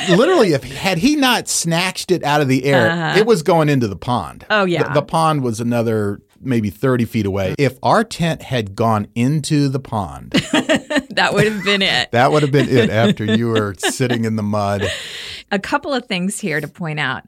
[0.09, 3.87] literally, if had he not snatched it out of the air, it was going into
[3.87, 4.45] the pond.
[4.49, 4.61] Uh-huh.
[4.61, 4.83] Oh, yeah.
[4.83, 7.55] the, the pond was another maybe thirty feet away.
[7.57, 10.31] If our tent had gone into the pond,
[11.11, 12.11] That would have been it.
[12.11, 12.89] that would have been it.
[12.89, 14.87] After you were sitting in the mud.
[15.51, 17.23] A couple of things here to point out.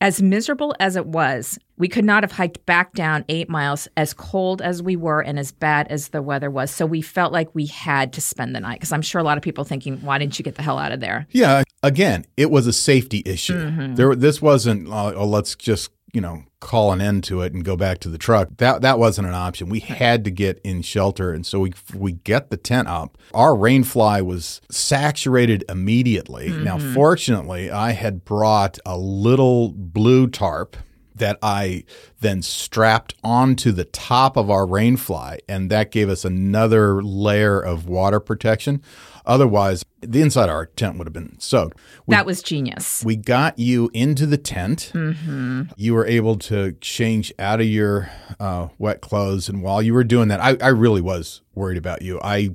[0.00, 4.12] As miserable as it was, we could not have hiked back down eight miles as
[4.12, 6.70] cold as we were and as bad as the weather was.
[6.70, 9.38] So we felt like we had to spend the night because I'm sure a lot
[9.38, 11.26] of people thinking, why didn't you get the hell out of there?
[11.30, 13.54] Yeah, again, it was a safety issue.
[13.58, 13.94] Mm-hmm.
[13.94, 14.88] There, this wasn't.
[14.88, 18.08] Uh, oh, let's just you know call an end to it and go back to
[18.08, 18.48] the truck.
[18.56, 19.68] That that wasn't an option.
[19.68, 23.18] We had to get in shelter, and so we we get the tent up.
[23.34, 26.48] Our rain fly was saturated immediately.
[26.50, 26.94] Now, Mm-hmm.
[26.94, 30.76] fortunately, I had brought a little blue tarp
[31.16, 31.84] that I
[32.20, 37.60] then strapped onto the top of our rain fly, and that gave us another layer
[37.60, 38.82] of water protection.
[39.26, 41.78] Otherwise, the inside of our tent would have been soaked.
[42.06, 43.02] We, that was genius.
[43.04, 44.90] we got you into the tent.
[44.94, 45.62] Mm-hmm.
[45.76, 49.48] You were able to change out of your uh, wet clothes.
[49.48, 52.20] And while you were doing that, I, I really was worried about you.
[52.22, 52.50] I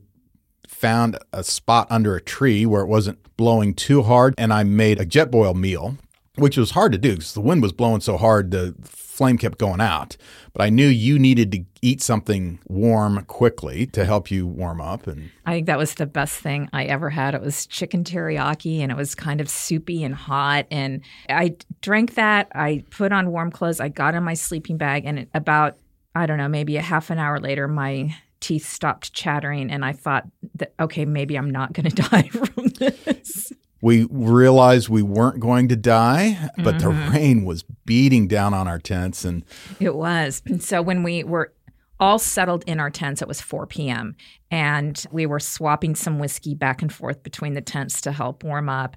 [0.67, 4.99] found a spot under a tree where it wasn't blowing too hard, and I made
[4.99, 5.97] a jet boil meal,
[6.35, 8.51] which was hard to do because the wind was blowing so hard.
[8.51, 8.75] The
[9.19, 10.15] flame kept going out.
[10.53, 15.07] But I knew you needed to eat something warm quickly to help you warm up.
[15.07, 17.35] And I think that was the best thing I ever had.
[17.35, 20.67] It was chicken teriyaki and it was kind of soupy and hot.
[20.71, 22.47] And I drank that.
[22.55, 23.81] I put on warm clothes.
[23.81, 25.03] I got in my sleeping bag.
[25.03, 25.77] And about,
[26.15, 29.69] I don't know, maybe a half an hour later, my teeth stopped chattering.
[29.69, 33.51] And I thought that, okay, maybe I'm not going to die from this.
[33.81, 37.05] We realized we weren't going to die, but Mm-hmm.
[37.05, 39.23] the rain was beating down on our tents.
[39.25, 39.43] And
[39.79, 40.41] It was.
[40.45, 41.53] And so when we were
[41.99, 44.15] all settled in our tents, it was 4 p.m.
[44.51, 48.69] And we were swapping some whiskey back and forth between the tents to help warm
[48.69, 48.95] up.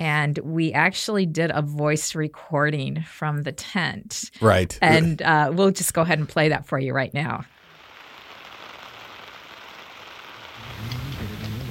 [0.00, 4.30] And we actually did a voice recording from the tent.
[4.40, 4.78] right.
[4.80, 7.44] And uh, we'll just go ahead and play that for you right now.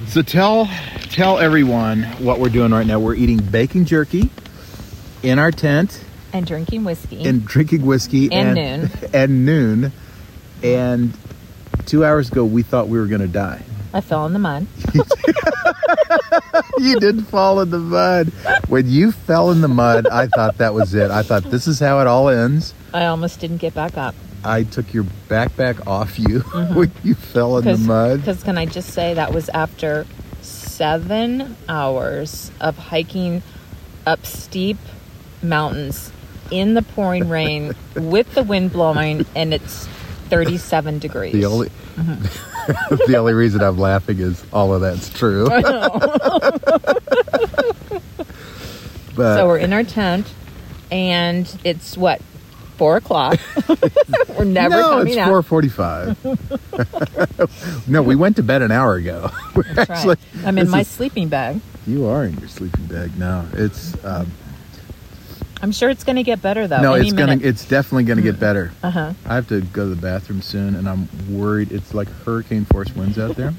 [0.08, 0.66] So tell
[1.10, 2.98] tell everyone what we're doing right now.
[2.98, 4.30] We're eating bacon jerky
[5.22, 6.02] in our tent
[6.32, 7.24] And drinking whiskey.
[7.24, 8.90] and drinking whiskey And noon.
[9.12, 9.92] and noon.
[10.62, 11.12] And
[11.86, 13.62] two hours ago, we thought we were going to die.
[13.92, 14.66] I fell in the mud.
[16.78, 18.28] you did fall in the mud.
[18.68, 21.10] When you fell in the mud, I thought that was it.
[21.10, 22.74] I thought this is how it all ends.
[22.92, 24.14] I almost didn't get back up.
[24.48, 26.40] I took your backpack off you
[26.74, 28.20] when you fell in the mud.
[28.20, 30.06] Because can I just say that was after
[30.40, 33.42] seven hours of hiking
[34.06, 34.78] up steep
[35.42, 36.10] mountains
[36.50, 39.86] in the pouring rain with the wind blowing, and it's
[40.30, 41.32] 37 degrees.
[41.32, 42.94] The only Mm-hmm.
[43.10, 45.48] the only reason I'm laughing is all of that's true.
[45.48, 45.72] but
[49.16, 50.32] so we're in our tent,
[50.92, 52.22] and it's what
[52.78, 53.38] four o'clock.
[54.38, 55.28] we're never no, coming it's out.
[55.28, 56.16] four forty-five.
[57.88, 59.30] no, we went to bed an hour ago.
[59.74, 60.46] That's actually- right.
[60.46, 61.60] I'm in my is- sleeping bag.
[61.86, 63.46] You are in your sleeping bag now.
[63.52, 64.30] It's um,
[65.60, 66.80] I'm sure it's going to get better though.
[66.80, 67.38] no, it's gonna.
[67.40, 68.72] It's definitely gonna get better.
[68.82, 69.12] Uh huh.
[69.26, 71.72] I have to go to the bathroom soon, and I'm worried.
[71.72, 73.52] It's like hurricane force winds out there.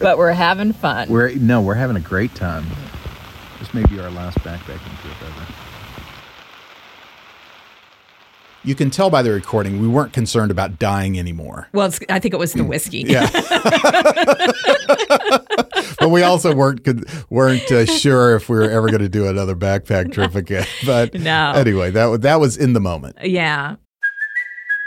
[0.00, 1.08] But we're having fun.
[1.08, 2.66] we're no, we're having a great time.
[3.58, 5.46] This may be our last backpacking trip ever.
[8.64, 11.68] You can tell by the recording we weren't concerned about dying anymore.
[11.72, 13.04] well, it's, I think it was the whiskey.
[13.06, 13.30] Yeah.
[15.98, 16.86] but we also weren't
[17.30, 20.66] weren't uh, sure if we were ever going to do another backpack trip again.
[20.84, 21.52] But No.
[21.54, 23.16] anyway, that that was in the moment.
[23.22, 23.76] yeah.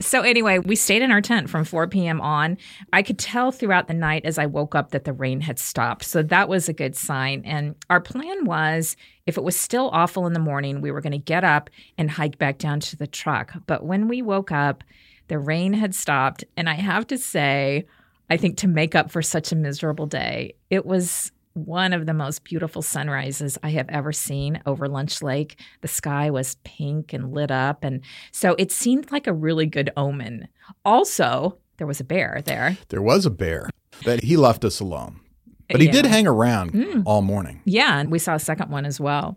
[0.00, 2.20] So anyway, we stayed in our tent from 4 p.m.
[2.20, 2.58] on.
[2.92, 6.04] I could tell throughout the night as I woke up that the rain had stopped.
[6.04, 7.42] So that was a good sign.
[7.44, 11.12] And our plan was if it was still awful in the morning, we were going
[11.12, 13.54] to get up and hike back down to the truck.
[13.66, 14.82] But when we woke up,
[15.28, 16.44] the rain had stopped.
[16.56, 17.86] And I have to say,
[18.28, 22.14] I think to make up for such a miserable day, it was one of the
[22.14, 25.58] most beautiful sunrises I have ever seen over Lunch Lake.
[25.80, 27.84] The sky was pink and lit up.
[27.84, 28.02] And
[28.32, 30.48] so it seemed like a really good omen.
[30.84, 32.76] Also, there was a bear there.
[32.88, 33.70] There was a bear,
[34.04, 35.20] but he left us alone.
[35.70, 35.92] But he Yeah.
[35.92, 37.02] did hang around hmm.
[37.06, 37.62] all morning.
[37.64, 39.36] Yeah, and we saw a second one as well.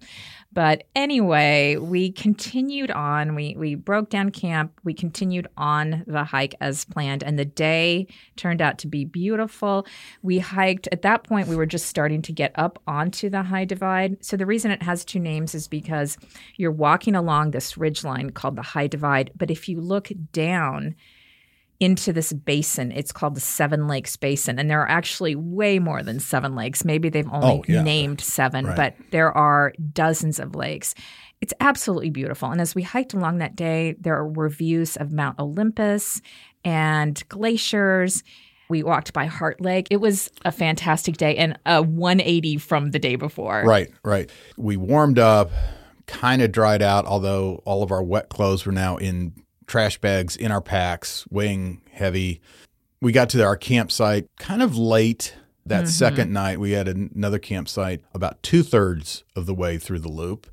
[0.57, 3.35] But anyway, we continued on.
[3.35, 4.71] We we broke down camp.
[4.83, 9.85] We continued on the hike as planned, and the day turned out to be beautiful.
[10.23, 11.47] We hiked at that point.
[11.47, 14.25] We were just starting to get up onto the high divide.
[14.25, 16.17] So the reason it has two names is because
[16.55, 19.29] you're walking along this ridge line called the high divide.
[19.35, 20.95] But if you look down,
[21.79, 22.91] into this basin.
[22.91, 24.57] It's called the Seven Lakes Basin.
[24.57, 26.83] And there are actually way more than seven lakes.
[26.83, 27.83] Maybe they've only Oh, yeah.
[27.83, 28.75] named seven, Right.
[28.75, 30.95] but there are dozens of lakes.
[31.39, 32.49] It's absolutely beautiful.
[32.49, 36.19] And as we hiked along that day, there were views of Mount Olympus
[36.65, 38.23] and glaciers.
[38.69, 39.87] We walked by Heart Lake.
[39.91, 43.63] It was a fantastic day and a 180 from the day before.
[43.65, 44.29] Right, right.
[44.57, 45.51] We warmed up,
[46.07, 49.33] kind of dried out, although all of our wet clothes were now in
[49.67, 52.41] trash bags in our packs, weighing heavy.
[53.01, 55.89] We got to our campsite kind of late that mm-hmm.
[55.89, 56.59] second night.
[56.59, 60.47] We had an- another campsite about two thirds of the way through the loop.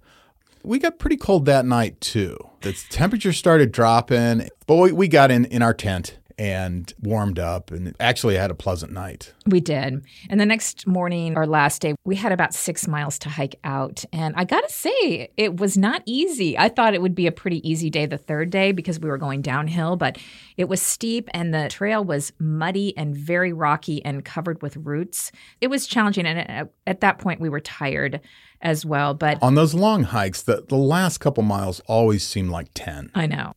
[0.63, 2.37] We got pretty cold that night too.
[2.63, 7.71] The temperature started dropping, but we, we got in in our tent and warmed up
[7.71, 9.33] and actually had a pleasant night.
[9.47, 10.05] We did.
[10.29, 14.05] And the next morning our last day, we had about six miles to hike out.
[14.13, 16.59] And I got to say, it was not easy.
[16.59, 19.19] I thought it would be a pretty easy day the third day because we were
[19.19, 20.19] going downhill, but
[20.57, 25.31] it was steep and the trail was muddy and very rocky and covered with roots.
[25.61, 26.27] It was challenging.
[26.27, 28.21] And at that point, we were tired
[28.61, 29.15] as well.
[29.15, 33.11] But On those long hikes, the, the last couple miles always seem like 10.
[33.15, 33.55] I know.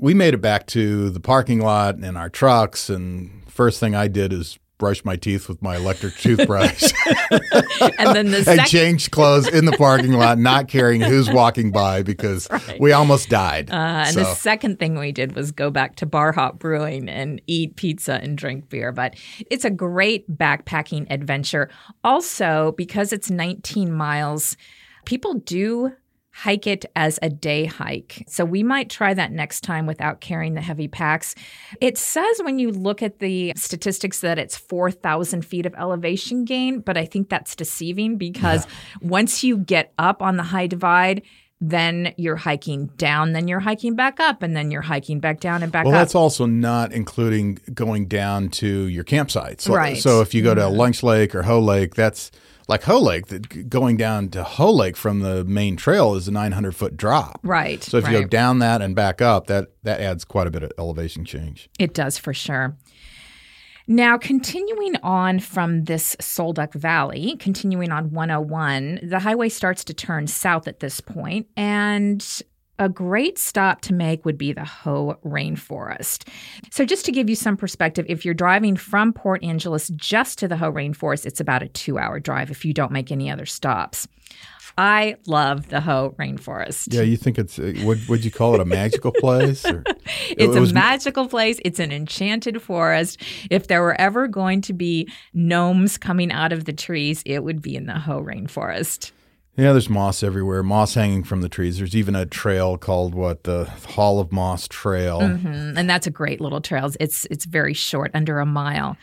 [0.00, 4.08] We made it back to the parking lot in our trucks, and first thing I
[4.08, 6.92] did is brush my teeth with my electric toothbrush.
[7.98, 12.02] And then the I changed clothes in the parking lot, not caring who's walking by
[12.02, 12.48] because
[12.80, 13.70] we almost died.
[13.70, 13.74] Uh,
[14.06, 17.40] and So- the second thing we did was go back to Bar Hop Brewing and
[17.46, 18.92] eat pizza and drink beer.
[18.92, 19.16] But
[19.50, 21.70] it's a great backpacking adventure.
[22.04, 24.56] Also, because it's 19 miles,
[25.04, 25.92] people do
[26.42, 28.24] hike it as a day hike.
[28.28, 31.34] So we might try that next time without carrying the heavy packs.
[31.80, 36.78] It says when you look at the statistics that it's 4,000 feet of elevation gain,
[36.78, 38.68] but I think that's deceiving because
[39.00, 41.22] once you get up on the high divide,
[41.60, 45.64] then you're hiking down, then you're hiking back up, and then you're hiking back down
[45.64, 45.96] and back Well, up.
[45.96, 49.60] Well, that's also not including going down to your campsite.
[49.60, 49.96] So, Right.
[49.98, 52.30] so if you go to Lunch Lake or Hoh Lake, that's
[52.68, 53.68] like Hoh Lake.
[53.68, 57.40] Going down to Hoh Lake from the main trail is a 900 foot drop.
[57.42, 57.82] right.
[57.82, 60.62] So if you go down that and back up, that that adds quite a bit
[60.62, 61.68] of elevation change.
[61.78, 62.76] It does for sure.
[63.90, 69.94] Now, continuing on from this Sol Duc Valley, continuing on 101, the highway starts to
[69.94, 72.42] turn south at this point, and
[72.78, 76.28] a great stop to make would be the Hoh Rainforest.
[76.70, 80.48] So, just to give you some perspective, if you're driving from Port Angeles just to
[80.48, 83.46] the Hoh Rainforest, it's about a two hour drive if you don't make any other
[83.46, 84.06] stops.
[84.80, 86.94] I love the Hoh Rainforest.
[86.94, 89.64] Yeah, you think it's uh, would would you call it a magical place?
[89.66, 89.82] Or?
[90.30, 91.58] It's It was- a magical place.
[91.64, 93.20] It's an enchanted forest.
[93.50, 97.60] If there were ever going to be gnomes coming out of the trees, it would
[97.60, 99.10] be in the Hoh Rainforest.
[99.58, 101.78] Yeah, there's moss everywhere, moss hanging from the trees.
[101.78, 105.20] There's even a trail called what the Hall of Moss Trail.
[105.20, 106.88] Mm, And that's a great little trail.
[107.00, 108.96] It's it's very short, under a mile.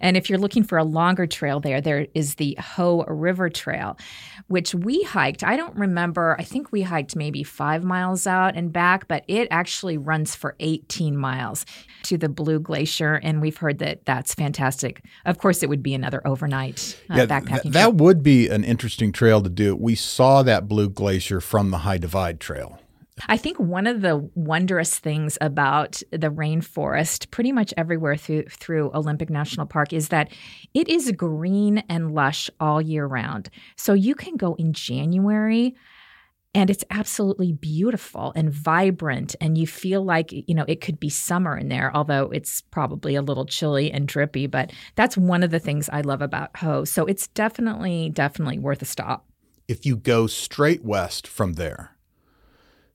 [0.00, 3.96] And if you're looking for a longer trail there, there is the Hoh River Trail,
[4.46, 5.42] which we hiked.
[5.44, 6.36] I don't remember.
[6.38, 10.54] I think we hiked maybe five miles out and back, but it actually runs for
[10.60, 11.66] 18 miles
[12.04, 13.14] to the Blue Glacier.
[13.22, 15.02] And we've heard that that's fantastic.
[15.26, 17.74] Of course, it would be another overnight uh, Yeah, backpacking th- trip.
[17.74, 19.74] that would be an interesting trail to do.
[19.76, 22.78] We saw that Blue Glacier from the High Divide Trail.
[23.26, 28.90] I think one of the wondrous things about the rainforest, pretty much everywhere through, through
[28.94, 30.32] Olympic National Park, is that
[30.74, 33.50] it is green and lush all year round.
[33.76, 35.74] So you can go in January
[36.54, 41.10] and it's absolutely beautiful and vibrant and you feel like you know it could be
[41.10, 45.50] summer in there although it's probably a little chilly and drippy but that's one of
[45.50, 49.26] the things i love about Hoh so it's definitely definitely worth a stop
[49.68, 51.97] If you go straight west from there,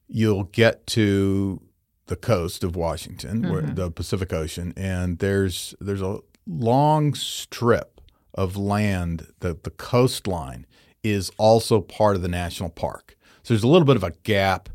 [0.08, 1.62] you'll get to
[2.08, 3.76] the coast of Washington, where, mm-hmm.
[3.76, 8.02] the Pacific Ocean, and there's there's a long strip
[8.34, 10.66] of land that the coastline
[11.04, 13.16] is also part of the national park.
[13.44, 14.70] So there's a little bit of a gap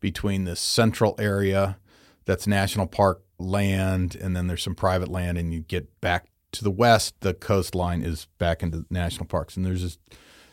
[0.00, 1.78] between the central area
[2.24, 6.64] that's national park land, and then there's some private land, and you get back to
[6.64, 9.98] the west, the coastline is back into national parks, and there's this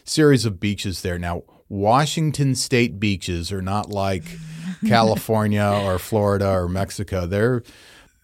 [0.03, 1.17] series of beaches there.
[1.17, 4.24] Now, Washington state beaches are not like
[4.88, 7.26] California or Florida or Mexico.
[7.26, 7.63] They're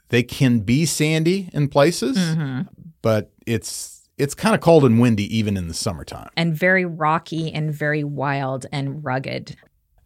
[0.10, 2.62] they can be sandy in places, mm-hmm.
[3.02, 6.30] but it's it's kind of cold and windy even in the summertime.
[6.38, 9.56] and very rocky and very wild and rugged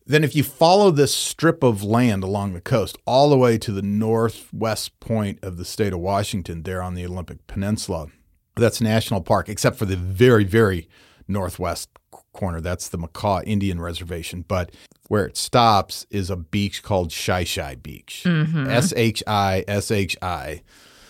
[0.06, 3.72] Then if you follow this strip of land along the coast all the way to
[3.72, 8.08] the northwest point of the state of Washington there on the Olympic Peninsula,
[8.56, 10.88] that's national park except for the very very
[11.28, 11.90] northwest
[12.36, 12.62] corner.
[12.62, 14.72] That's the Makah Indian Reservation, but
[15.08, 18.24] where it stops is a beach called Shi Shi Beach.
[18.26, 18.70] Mm-hmm.
[18.70, 20.62] S H I S H I.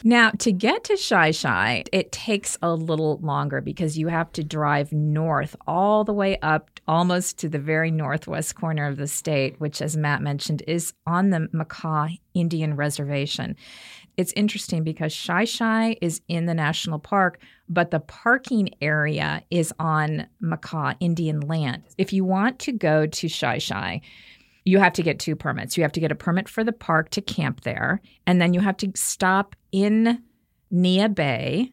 [0.04, 4.44] Now, to get to Shi Shi, it takes a little longer because you have to
[4.44, 9.60] drive north all the way up almost to the very northwest corner of the state,
[9.60, 13.56] which, as Matt mentioned, is on the Makah Indian Reservation.
[14.18, 20.28] It's interesting because Shi is in the national park, but the parking area is on
[20.42, 21.84] Makah Indian land.
[21.98, 24.02] If you want to go to Shi,
[24.64, 25.78] you have to get two permits.
[25.78, 28.62] You have to get a permit for the park to camp there, and then you
[28.62, 30.24] have to stop in
[30.72, 31.72] Neah Bay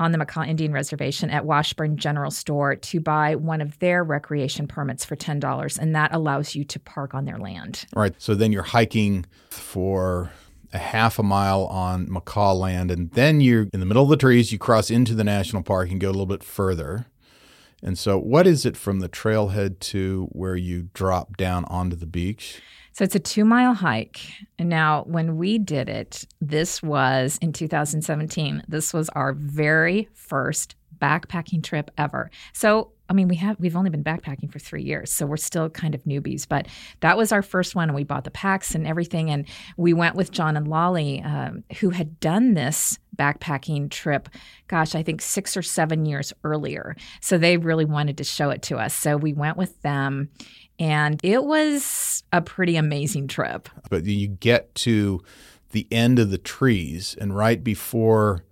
[0.00, 4.68] on the Makah Indian Reservation at Washburn General Store to buy one of their recreation
[4.68, 7.84] permits for $10, and that allows you to park on their land.
[7.94, 8.14] All right.
[8.18, 10.30] So then you're hiking for
[10.72, 14.16] a half a mile on Makah land, and then you're in the middle of the
[14.16, 14.52] trees.
[14.52, 17.06] You cross into the national park and go a little bit further.
[17.82, 22.06] And so, what is it from the trailhead to where you drop down onto the
[22.06, 22.60] beach?
[22.92, 24.20] So it's a two mile hike.
[24.58, 28.64] And now, when we did it, this was in 2017.
[28.66, 32.28] This was our very first backpacking trip ever.
[32.52, 35.70] So I mean, we have we've only been backpacking for three years, so we're still
[35.70, 36.46] kind of newbies.
[36.46, 36.68] But
[37.00, 39.46] that was our first one, and we bought the packs and everything, and
[39.76, 44.28] we went with John and Lolly, um, who had done this backpacking trip.
[44.68, 46.96] Gosh, I think six or seven years earlier.
[47.20, 48.94] So they really wanted to show it to us.
[48.94, 50.28] So we went with them,
[50.78, 53.68] and it was a pretty amazing trip.
[53.90, 55.22] But you get to
[55.70, 58.44] the end of the trees, and right before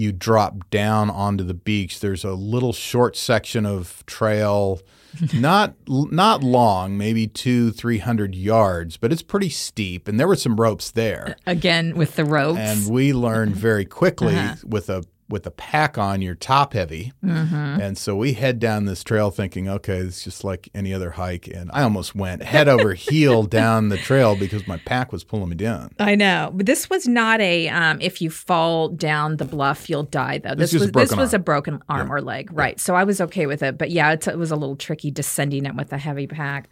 [0.00, 4.80] you drop down onto the beach, there's a little short section of trail,
[5.34, 10.36] not not long, maybe two, three hundred yards, but it's pretty steep, and there were
[10.36, 11.36] some ropes there.
[11.46, 14.56] Again with the ropes, and we learned very quickly uh-huh.
[14.66, 17.12] with a with a pack on, you're top heavy.
[17.24, 17.80] Mm-hmm.
[17.80, 21.46] And so we head down this trail thinking, okay, it's just like any other hike.
[21.46, 25.48] And I almost went head over heel down the trail because my pack was pulling
[25.48, 25.92] me down.
[25.98, 26.50] I know.
[26.52, 30.54] But this was not a, um, if you fall down the bluff, you'll die, though.
[30.54, 32.14] This, was, this was a broken arm yeah.
[32.14, 32.50] or leg.
[32.52, 32.74] Right.
[32.74, 32.82] Yeah.
[32.82, 33.78] So I was okay with it.
[33.78, 36.68] But yeah, it was a little tricky descending it with a heavy pack.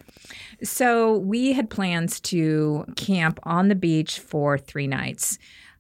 [0.62, 5.38] So we had plans to camp on the beach for three nights.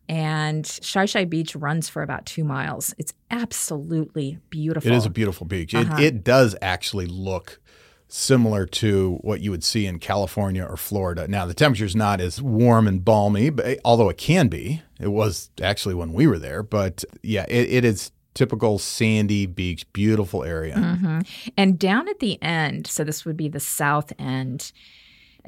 [0.08, 2.94] And Shi Shi Beach runs for about two miles.
[2.98, 4.90] It's absolutely beautiful.
[4.90, 5.74] It is a beautiful beach.
[5.74, 5.96] Uh-huh.
[5.98, 7.60] It, it does actually look
[8.08, 11.28] similar to what you would see in California or Florida.
[11.28, 15.08] Now, the temperature is not as warm and balmy, but although it can be, it
[15.08, 16.62] was actually when we were there.
[16.62, 20.76] But yeah, it, it is typical sandy beach, beautiful area.
[20.76, 21.20] Mm-hmm.
[21.56, 24.72] And down at the end, so this would be the south end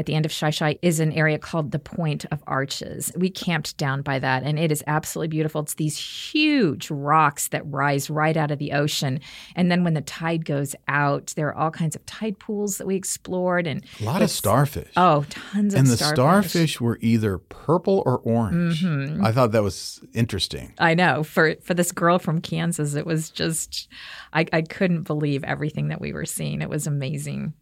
[0.01, 3.13] at the end of Shi Shi is an area called the Point of Arches.
[3.15, 5.61] We camped down by that, and it is absolutely beautiful.
[5.61, 9.21] It's these huge rocks that rise right out of the ocean.
[9.55, 12.87] And then when the tide goes out, there are all kinds of tide pools that
[12.87, 13.67] we explored.
[13.67, 14.91] And a lot of starfish.
[14.97, 15.79] Oh, tons of starfish.
[15.79, 18.83] and the starfish were either purple or orange.
[18.83, 19.23] Mm-hmm.
[19.23, 20.73] I thought that was interesting.
[20.79, 21.23] I know.
[21.23, 23.87] For for this girl from Kansas, it was just
[24.33, 26.63] I, I couldn't believe everything that we were seeing.
[26.63, 27.53] It was amazing.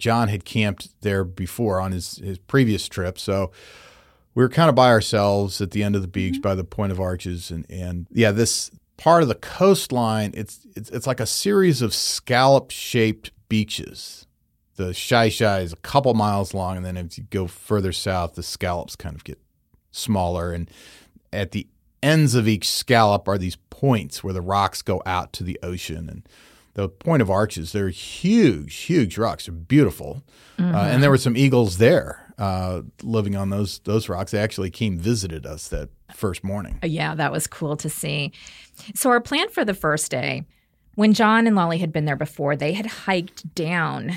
[0.00, 3.18] John had camped there before on his, his previous trip.
[3.18, 3.52] So
[4.34, 6.42] we were kind of by ourselves at the end of the beach mm-hmm.
[6.42, 7.50] by the Point of Arches.
[7.50, 11.94] And, and yeah, this part of the coastline, it's, it's, it's like a series of
[11.94, 14.26] scallop shaped beaches.
[14.76, 16.78] The Shi Shi is a couple miles long.
[16.78, 19.38] And then if you go further south, the scallops kind of get
[19.90, 20.52] smaller.
[20.52, 20.70] And
[21.32, 21.66] at the
[22.02, 26.08] ends of each scallop are these points where the rocks go out to the ocean.
[26.08, 26.28] And
[26.74, 27.72] the Point of Arches.
[27.72, 29.46] They're huge, huge rocks.
[29.46, 30.22] They're beautiful,
[30.58, 30.74] mm-hmm.
[30.74, 34.32] uh, and there were some eagles there uh, living on those those rocks.
[34.32, 36.80] They actually came visited us that first morning.
[36.82, 38.32] Uh, yeah, that was cool to see.
[38.94, 40.46] So our plan for the first day,
[40.94, 44.12] when John and Lolly had been there before, they had hiked down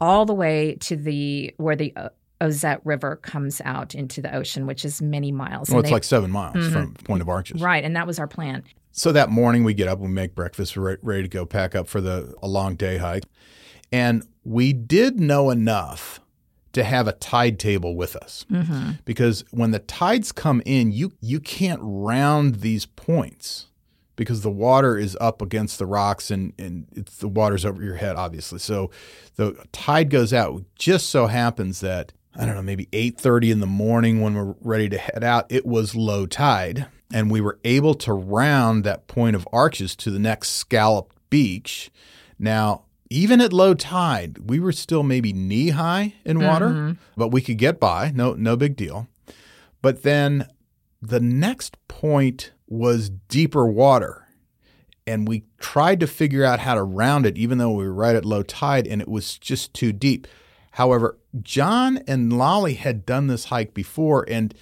[0.00, 2.08] all the way to the where the uh,
[2.40, 5.68] Ozette River comes out into the ocean, which is many miles.
[5.68, 6.72] Well, it's they, like seven miles mm-hmm.
[6.72, 7.60] from Point of Arches.
[7.60, 8.64] Right, and that was our plan.
[8.96, 11.86] So that morning we get up, we make breakfast, we're ready to go pack up
[11.86, 13.24] for the a long day hike.
[13.92, 16.18] And we did know enough
[16.72, 18.46] to have a tide table with us.
[18.50, 18.92] Mm-hmm.
[19.04, 23.66] Because when the tides come in, you you can't round these points
[24.16, 27.96] because the water is up against the rocks and, and it's the water's over your
[27.96, 28.58] head, obviously.
[28.58, 28.90] So
[29.36, 30.60] the tide goes out.
[30.60, 34.54] It just so happens that I don't know, maybe 8:30 in the morning when we're
[34.60, 39.06] ready to head out, it was low tide and we were able to round that
[39.06, 41.90] point of arches to the next scalloped beach.
[42.38, 46.92] Now, even at low tide, we were still maybe knee high in water, mm-hmm.
[47.16, 48.10] but we could get by.
[48.14, 49.08] No, no big deal.
[49.80, 50.48] But then
[51.00, 54.26] the next point was deeper water.
[55.06, 58.16] And we tried to figure out how to round it, even though we were right
[58.16, 60.26] at low tide and it was just too deep.
[60.72, 64.54] However, John and Lolly had done this hike before, and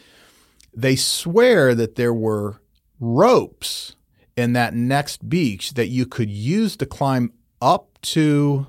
[0.75, 2.61] they swear that there were
[3.01, 3.97] ropes
[4.37, 8.67] in that next beach that you could use to climb up to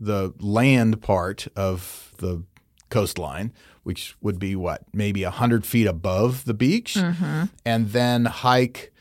[0.00, 2.42] the land part of the
[2.90, 7.44] coastline, which would be what, maybe 100 feet above the beach, mm-hmm.
[7.64, 8.92] and then hike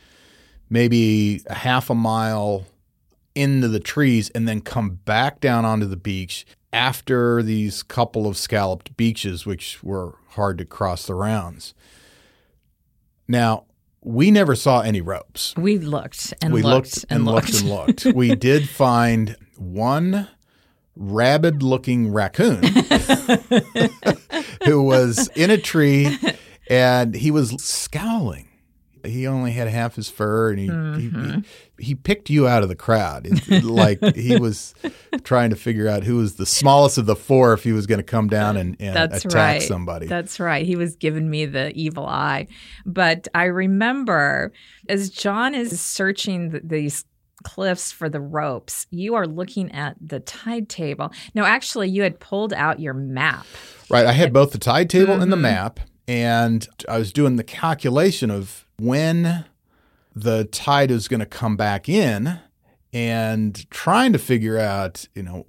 [0.69, 2.65] maybe a half a mile
[3.35, 8.37] into the trees and then come back down onto the beach after these couple of
[8.37, 11.73] scalloped beaches, which were hard to cross the rounds.
[13.27, 13.65] Now,
[14.03, 15.55] we never saw any ropes.
[15.55, 17.61] We looked and we looked, looked and, looked.
[17.61, 18.05] and looked.
[18.05, 20.27] we did find one
[20.95, 22.63] rabid looking raccoon
[24.65, 26.17] who was in a tree
[26.69, 28.49] and he was scowling.
[29.05, 30.99] He only had half his fur, and he Mm-hmm.
[30.99, 31.43] he, he,
[31.89, 33.27] he picked you out of the crowd.
[33.27, 34.73] It- like he was
[35.23, 37.99] trying to figure out who was the smallest of the four if he was going
[37.99, 39.61] to come down and, and That's attack right.
[39.61, 40.07] somebody.
[40.07, 40.65] That's right.
[40.65, 42.47] He was giving me the evil eye.
[42.85, 44.51] But I remember
[44.89, 47.05] as John is searching th- these
[47.43, 51.11] cliffs for the ropes, you are looking at the tide table.
[51.33, 53.45] No, actually, you had pulled out your map.
[53.89, 54.05] Right.
[54.05, 55.41] I had both the tide table and the Mm-hmm.
[55.41, 59.45] map, and I was doing the calculation of when
[60.15, 62.39] the tide is going to come back in
[62.93, 65.45] and trying to figure out, you know,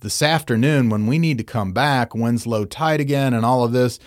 [0.00, 3.72] this afternoon when we need to come back, when's low tide again, and all of
[3.72, 3.98] this.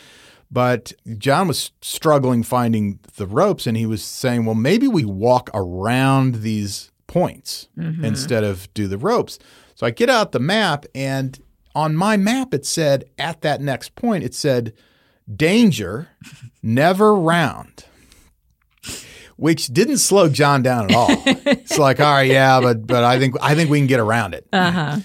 [0.52, 5.50] But John was struggling finding the ropes, and he was saying, well, maybe we walk
[5.54, 8.04] around these points mm-hmm.
[8.04, 9.40] instead of do the ropes.
[9.76, 11.40] So I get out the map, and
[11.74, 14.74] on my map, it said at that next point, it said
[15.36, 16.10] danger,
[16.64, 17.86] never round.
[19.36, 21.08] Which didn't slow John down at all.
[21.26, 24.34] it's like, all right, yeah, but but I think I think we can get around
[24.34, 24.48] it.
[24.54, 25.00] Uh-huh.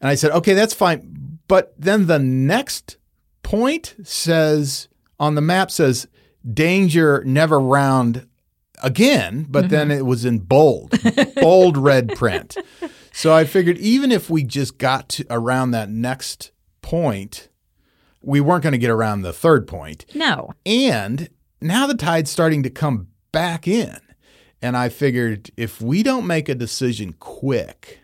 [0.00, 1.38] And I said, okay, that's fine.
[1.48, 2.96] But then the next
[3.42, 4.88] point says
[5.18, 6.06] on the map says
[6.50, 8.26] danger never round
[8.82, 10.94] again, but then it was in bold,
[11.36, 12.56] bold red print.
[13.12, 16.52] So I figured even if we just got to around that next
[16.82, 17.48] point,
[18.22, 20.06] we weren't going to get around the third point.
[20.14, 20.52] No.
[20.64, 21.28] And
[21.60, 23.96] now the tide's starting to come back in.
[24.60, 28.00] And I figured if we don't make a decision quick,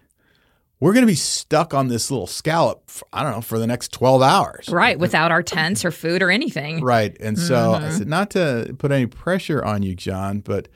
[0.81, 3.67] we're going to be stuck on this little scallop, for, I don't know, for the
[3.67, 4.69] next 12 hours.
[4.69, 4.99] Right.
[4.99, 6.83] Without our tents or food or anything.
[6.83, 7.17] Right.
[7.21, 7.97] And so I mm-hmm.
[7.97, 10.69] said, not to put any pressure on you, John, but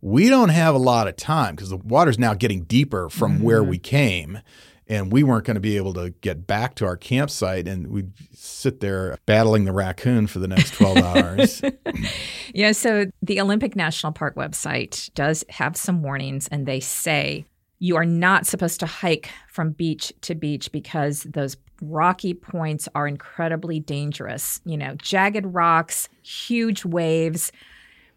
[0.00, 3.60] we don't have a lot of time because the water's now getting deeper from where
[3.60, 3.70] mm-hmm.
[3.70, 4.40] we came.
[4.88, 7.66] And we weren't going to be able to get back to our campsite.
[7.66, 11.62] And we'd sit there battling the raccoon for the next 12 hours.
[12.54, 17.44] Yeah, so the Olympic National Park website does have some warnings, and they say
[17.78, 23.06] you are not supposed to hike from beach to beach because those rocky points are
[23.06, 24.62] incredibly dangerous.
[24.64, 27.52] You know, jagged rocks, huge waves.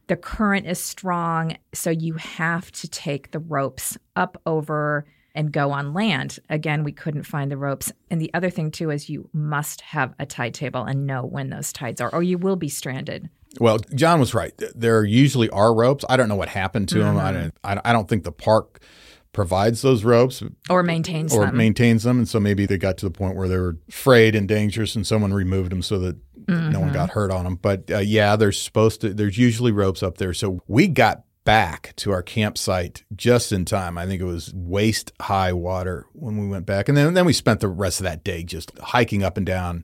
[0.07, 5.05] The current is strong, so you have to take the ropes up over
[5.40, 6.38] and go on land.
[6.50, 7.94] Again, we couldn't find the ropes.
[8.12, 11.50] And the other thing, too, is you must have a tide table and know when
[11.50, 13.30] those tides are, or you will be stranded.
[13.58, 14.52] Well, John was right.
[14.76, 16.04] There usually are ropes.
[16.10, 17.18] I don't know what happened to them.
[17.18, 17.54] I don't.
[17.64, 18.84] I don't think the park
[19.32, 21.56] provides those ropes or maintains or them.
[21.56, 24.46] maintains them, and so maybe they got to the point where they were frayed and
[24.46, 26.18] dangerous, and someone removed them so that
[26.50, 27.56] no one got hurt on them.
[27.56, 29.14] But uh, yeah, there's supposed to.
[29.14, 30.34] There's usually ropes up there.
[30.34, 33.97] So we got back to our campsite just in time.
[33.97, 37.34] I think it was waist high water when we went back, and then then we
[37.34, 39.84] spent the rest of that day just hiking up and down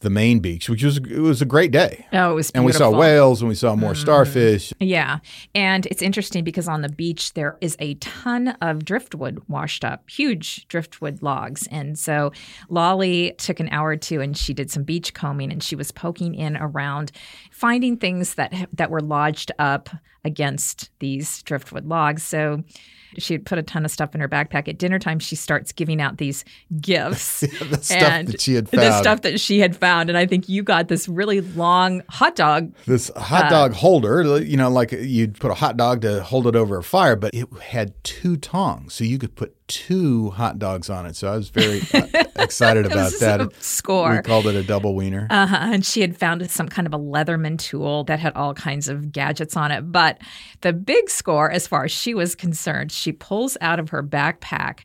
[0.00, 2.06] the main beach, which was it was a great day.
[2.12, 4.00] oh, it was And we saw whales and we saw more mm-hmm.
[4.00, 4.72] starfish.
[4.78, 5.18] Yeah.
[5.54, 10.08] And it's interesting because on the beach, there is a ton of driftwood washed up,
[10.08, 11.66] huge driftwood logs.
[11.70, 12.32] And so
[12.68, 15.90] Lolly took an hour or two and she did some beach combing and she was
[15.90, 17.10] poking in around,
[17.50, 19.90] finding things that, that were lodged up
[20.24, 22.22] against these driftwood logs.
[22.22, 22.62] So
[23.16, 24.68] she had put a ton of stuff in her backpack.
[24.68, 26.44] At dinner time, she starts giving out these
[26.80, 27.40] gifts.
[27.40, 30.08] the stuff that she had The stuff that she had found.
[30.08, 34.42] And I think you got this really long hot dog This hot uh, dog holder,
[34.42, 37.34] you know, like you'd put a hot dog to hold it over a fire, but
[37.34, 41.14] it had two tongs, so you could put two hot dogs on it.
[41.14, 42.06] So I was very uh,
[42.36, 43.40] excited about that.
[43.40, 44.16] a score.
[44.16, 45.26] We called it a double wiener.
[45.30, 45.56] Uh-huh.
[45.60, 49.12] And she had found some kind of a Leatherman tool that had all kinds of
[49.12, 49.82] gadgets on it.
[49.92, 50.18] But
[50.62, 54.80] the big score, as far as she was concerned, she pulls out of her backpack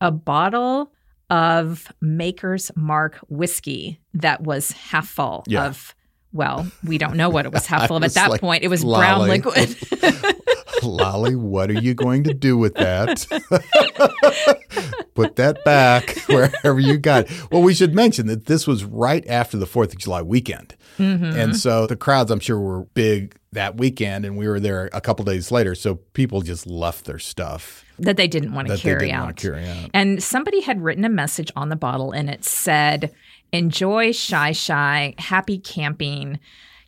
[0.00, 0.92] a bottle
[1.28, 5.66] of Maker's Mark whiskey that was half full Yeah.
[5.66, 5.94] of.
[6.32, 8.62] Well, we don't know what it was half full of at that like, point.
[8.62, 9.76] It was brown liquid.
[10.82, 13.26] Lolly, what are you going to do with that?
[15.14, 17.52] Put that back wherever you got it.
[17.52, 20.76] Well, we should mention that this was right after the 4th of July weekend.
[20.98, 21.38] Mm-hmm.
[21.38, 25.00] And so the crowds, I'm sure, were big that weekend, and we were there a
[25.00, 25.74] couple days later.
[25.74, 29.24] So people just left their stuff that they didn't want to carry out.
[29.24, 29.90] want to carry out.
[29.92, 33.12] And somebody had written a message on the bottle and it said,
[33.52, 36.38] Enjoy Shi Shi, happy camping,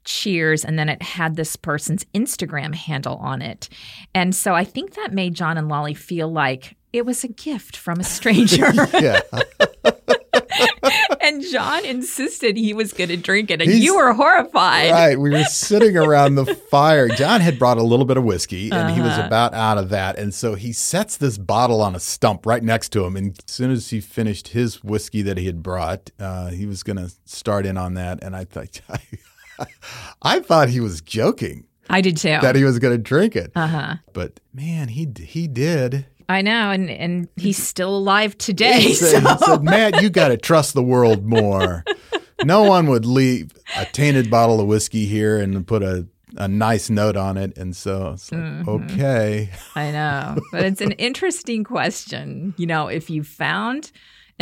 [0.05, 0.65] cheers.
[0.65, 3.69] And then it had this person's Instagram handle on it.
[4.15, 7.77] And so I think that made John and Lolly feel like it was a gift
[7.77, 8.73] from a stranger.
[9.01, 9.21] Yeah.
[11.21, 13.61] and John insisted he was going to drink it.
[13.61, 14.91] And He's- you were horrified.
[14.91, 15.19] Right.
[15.19, 17.09] We were sitting around the fire.
[17.09, 20.19] John had brought a little bit of whiskey and he was about out of that.
[20.19, 23.17] And so he sets this bottle on a stump right next to him.
[23.17, 26.83] And as soon as he finished his whiskey that he had brought, uh, he was
[26.83, 28.23] going to start in on that.
[28.23, 28.81] And I thought,
[30.23, 32.39] I thought he was joking I did too.
[32.41, 33.53] that he was going to drink it.
[33.55, 33.95] Uh huh.
[34.13, 36.07] But man, he he did.
[36.29, 38.81] I know, and and he's still alive today.
[38.81, 41.85] He said, so- he said, Matt, you got to trust the world more.
[42.45, 46.91] No one would leave a tainted bottle of whiskey here and put a, a nice
[46.91, 47.57] note on it.
[47.59, 48.69] And so it's like, Mm-hmm.
[48.95, 49.51] okay.
[49.77, 52.55] I know, but it's an interesting question.
[52.57, 53.93] You know, if you found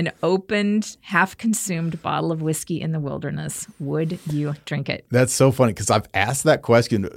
[0.01, 5.05] an opened, half-consumed bottle of whiskey in the wilderness, would you drink it?
[5.11, 7.09] That's so funny because I've asked that question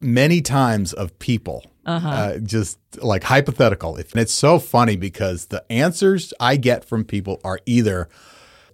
[0.00, 3.96] many times of people, uh just like hypothetical.
[3.96, 8.08] And it's so funny because the answers I get from people are either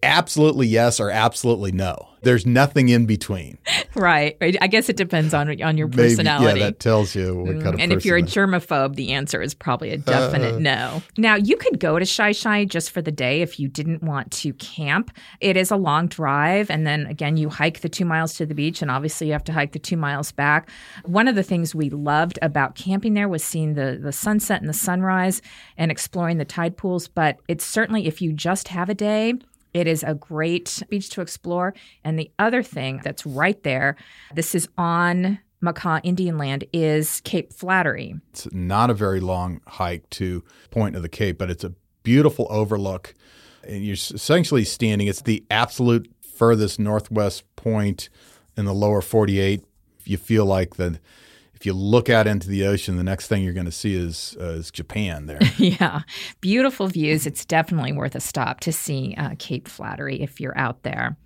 [0.05, 2.09] absolutely yes or absolutely no.
[2.23, 3.59] There's nothing in between.
[3.95, 4.39] Right.
[4.41, 6.61] I guess it depends on on your Maybe, personality.
[6.61, 9.43] yeah, that tells you what kind of Mm, and if you're a germaphobe, the answer
[9.43, 9.99] is probably a Uh.
[9.99, 11.03] definite no.
[11.19, 14.31] Now, you could go to Shi Shi just for the day if you didn't want
[14.33, 15.11] to camp.
[15.43, 16.71] It is a long drive.
[16.71, 19.45] And then again, you hike the two miles to the beach, and obviously you have
[19.45, 20.71] to hike the two miles back.
[21.05, 24.69] One of the things we loved about camping there was seeing the, the sunset and
[24.69, 25.43] the sunrise
[25.77, 27.07] and exploring the tide pools.
[27.07, 29.35] But it's certainly, if you just have a day,
[29.75, 31.75] it is a great beach to explore.
[32.05, 33.97] And the other thing that's right there,
[34.35, 38.15] this is on Makah Indian land, is Cape Flattery.
[38.31, 42.47] It's not a very long hike to Point of the Cape, but it's a beautiful
[42.49, 43.15] overlook.
[43.67, 48.09] And you're essentially standing, it's the absolute furthest northwest point
[48.57, 49.65] in the lower 48.
[50.05, 51.01] You feel like the
[51.55, 54.37] if you look out into the ocean, the next thing you're going to see is
[54.41, 55.41] uh, is Japan there.
[55.57, 56.03] yeah,
[56.41, 57.27] beautiful views.
[57.27, 61.17] It's definitely worth a stop to see uh, Cape Flattery if you're out there.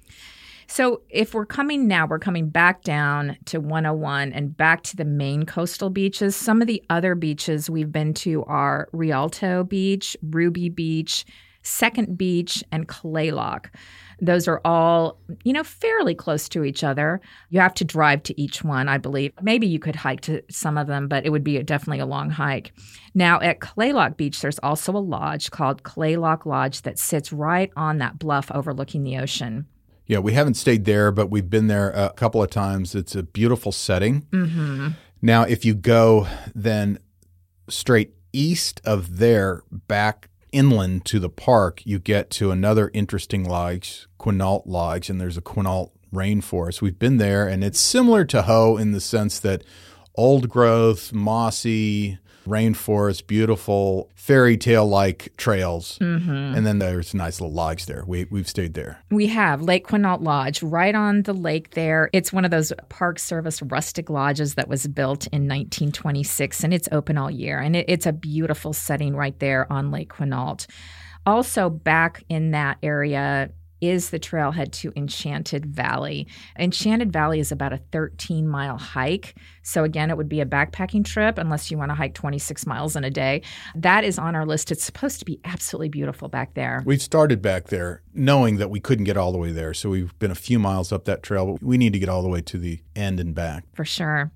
[0.70, 5.04] So, if we're coming now, we're coming back down to 101 and back to the
[5.06, 6.36] main coastal beaches.
[6.36, 11.24] Some of the other beaches we've been to are Rialto Beach, Ruby Beach,
[11.62, 13.70] Second Beach, and Kalaloch.
[14.20, 17.20] Those are all, you know, fairly close to each other.
[17.50, 19.32] You have to drive to each one, I believe.
[19.40, 22.06] Maybe you could hike to some of them, but it would be a, definitely a
[22.06, 22.72] long hike.
[23.14, 27.98] Now, at Kalaloch Beach, there's also a lodge called Kalaloch Lodge that sits right on
[27.98, 29.66] that bluff overlooking the ocean.
[30.08, 32.94] yeah, we haven't stayed there, but we've been there a couple of times.
[32.94, 34.22] It's a beautiful setting.
[34.32, 34.88] Mm-hmm.
[35.20, 36.98] Now, if you go then
[37.68, 44.06] straight east of there, back inland to the park, you get to another interesting lodge,
[44.18, 46.80] Quinault Lodge, and there's a Quinault rainforest.
[46.80, 49.62] We've been there, and it's similar to Hoh in the sense that
[50.14, 52.18] old growth, mossy
[52.48, 56.30] rainforest, beautiful fairy tale like trails, mm-hmm.
[56.30, 58.04] and then there's a nice little lodge there.
[58.06, 59.02] We we've stayed there.
[59.10, 62.10] We have Lake Quinault Lodge right on the lake there.
[62.12, 66.88] It's one of those Park Service rustic lodges that was built in 1926 and it's
[66.92, 67.58] open all year.
[67.58, 70.66] And it, it's a beautiful setting right there on Lake Quinault.
[71.26, 76.26] Also, back in that area is the trailhead to Enchanted Valley.
[76.58, 79.34] Enchanted Valley is about a 13 mile hike.
[79.62, 82.96] So, again, it would be a backpacking trip unless you want to hike 26 miles
[82.96, 83.42] in a day.
[83.74, 84.72] That is on our list.
[84.72, 86.82] It's supposed to be absolutely beautiful back there.
[86.84, 90.18] We've started back there knowing that we couldn't get all the way there, so we've
[90.18, 92.40] been a few miles up that trail, but we need to get all the way
[92.42, 93.64] to the end and back.
[93.74, 94.32] For sure.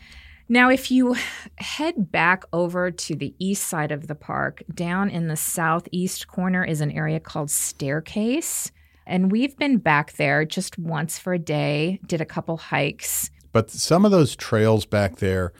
[0.49, 1.16] Now, if you
[1.57, 6.62] head back over to the east side of the park, down in the southeast corner
[6.62, 8.70] is an area called Staircase.
[9.07, 13.30] And we've been back there just once for a day, did a couple hikes.
[13.53, 15.53] But some of those trails back there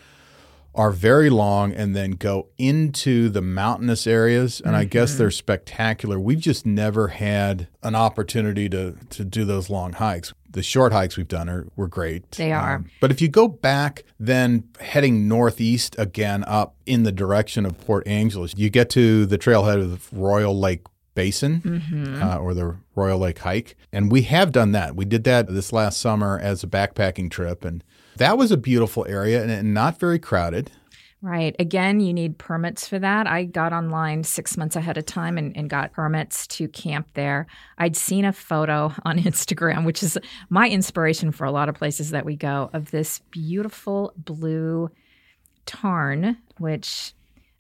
[0.75, 4.89] are very long and then go into the mountainous areas and I Mm-hmm.
[4.89, 6.19] guess they're spectacular.
[6.19, 10.33] We've just never had an opportunity to to do those long hikes.
[10.51, 12.23] The short hikes we've done are were great.
[12.23, 12.85] Um, They are.
[13.01, 18.07] but if you go back then heading northeast again up in the direction of Port
[18.07, 20.85] Angeles, you get to the trailhead of Royal Lake
[21.15, 22.23] Basin Mm-hmm.
[22.23, 23.77] uh, or the Royal Lake Hike.
[23.93, 24.97] And we have done that.
[24.97, 27.65] We did that this last summer as a backpacking trip.
[27.65, 27.85] And
[28.17, 30.71] that was a beautiful area and, not very crowded.
[31.21, 31.55] Right.
[31.61, 33.29] Again, you need permits for that.
[33.29, 37.47] I got online six months ahead of time and, and got permits to camp there.
[37.79, 40.19] I'd seen a photo on Instagram, which is
[40.51, 44.91] my inspiration for a lot of places that we go, of this beautiful blue
[45.65, 47.15] tarn, which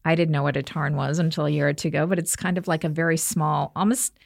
[0.04, 2.34] I didn't know what a tarn was until a year or two ago, but it's
[2.36, 4.18] kind of like a very small, almost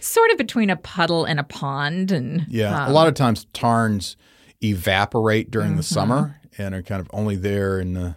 [0.00, 2.10] sort of between a puddle and a pond.
[2.10, 2.84] And Yeah.
[2.84, 4.16] um, a lot of times tarns
[4.62, 5.94] evaporate during the Mm-hmm.
[5.94, 8.16] summer and are kind of only there in the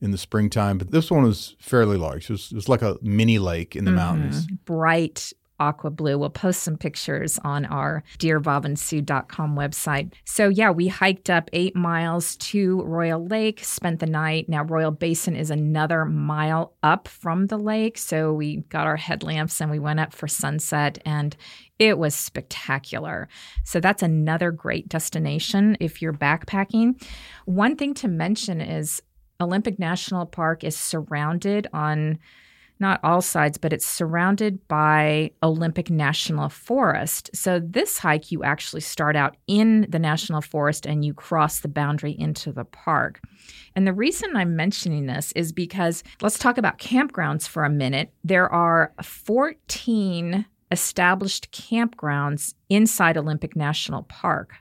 [0.00, 0.78] in the springtime.
[0.78, 2.24] But this one was fairly large.
[2.24, 3.96] It was, it was like a mini lake in the Mm-hmm.
[3.96, 4.46] mountains.
[4.64, 5.32] bright
[5.62, 6.18] aqua blue.
[6.18, 10.12] We'll post some pictures on our dearbobandsue.com website.
[10.24, 14.48] So, yeah, we hiked up eight miles to Royal Lake, spent the night.
[14.48, 17.96] Now, Royal Basin is another mile up from the lake.
[17.96, 21.36] So, we got our headlamps and we went up for sunset, and
[21.78, 23.28] it was spectacular.
[23.64, 27.02] So, that's another great destination if you're backpacking.
[27.44, 29.00] One thing to mention is
[29.40, 32.18] Olympic National Park is surrounded on
[32.82, 37.30] not all sides, but it's surrounded by Olympic National Forest.
[37.34, 41.68] So this hike, you actually start out in the National Forest and you cross the
[41.68, 43.20] boundary into the park.
[43.74, 48.12] And the reason I'm mentioning this is because let's talk about campgrounds for a minute.
[48.22, 54.56] There are 14 established campgrounds inside Olympic National Park.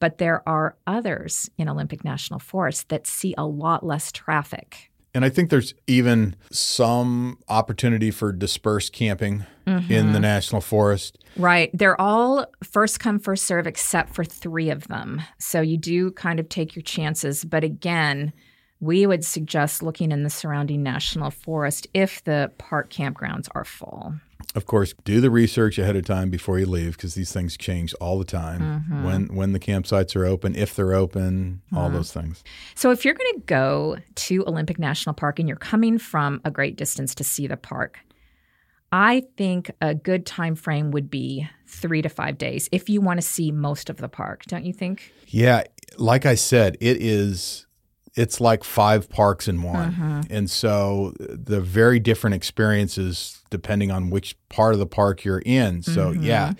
[0.00, 4.90] But there are others in Olympic National Forest that see a lot less traffic.
[5.14, 9.90] And I think there's even some opportunity for dispersed camping Mm-hmm.
[9.90, 11.16] in the national forest.
[11.38, 11.70] Right.
[11.72, 15.22] They're all first come, first serve, except for three of them.
[15.38, 17.46] So you do kind of take your chances.
[17.46, 18.34] But again,
[18.80, 24.14] we would suggest looking in the surrounding national forest if the park campgrounds are full.
[24.54, 27.94] Of course, do the research ahead of time before you leave because these things change
[27.94, 28.60] all the time.
[28.60, 29.04] Mm-hmm.
[29.04, 32.44] When when the campsites are open, if they're open, all those things.
[32.74, 36.50] So if you're going to go to Olympic National Park and you're coming from a
[36.50, 37.98] great distance to see the park,
[38.92, 43.20] I think a good time frame would be 3 to 5 days if you want
[43.20, 45.12] to see most of the park, don't you think?
[45.26, 45.64] Yeah,
[45.98, 47.66] like I said, it is
[48.16, 49.92] it's like five parks in one.
[49.92, 50.20] Mm-hmm.
[50.30, 55.82] And so the very different experiences depending on which part of the park you're in.
[55.82, 56.22] So Mm-hmm.
[56.22, 56.52] yeah.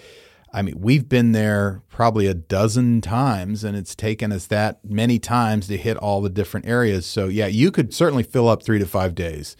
[0.52, 5.18] I mean, we've been there probably a dozen times and it's taken us that many
[5.18, 7.06] times to hit all the different areas.
[7.06, 9.56] So yeah, you could certainly fill up 3 to 5 days.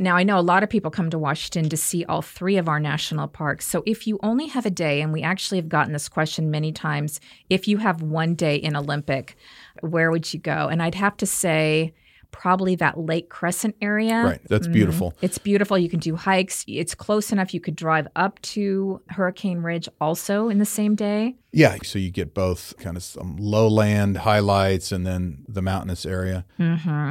[0.00, 2.68] Now, I know a lot of people come to Washington to see all three of
[2.68, 3.66] our national parks.
[3.66, 6.72] So, if you only have a day, and we actually have gotten this question many
[6.72, 9.36] times, if you have one day in Olympic,
[9.80, 10.68] where would you go?
[10.68, 11.92] And I'd have to say,
[12.30, 14.22] probably that Lake Crescent area.
[14.22, 14.40] Right.
[14.48, 14.72] That's mm-hmm.
[14.72, 15.14] beautiful.
[15.20, 15.76] It's beautiful.
[15.78, 16.64] You can do hikes.
[16.66, 17.52] It's close enough.
[17.52, 21.36] You could drive up to Hurricane Ridge also in the same day.
[21.52, 26.46] Yeah, so you get both kind of some lowland highlights and then the mountainous area.
[26.58, 27.10] Mm-hmm.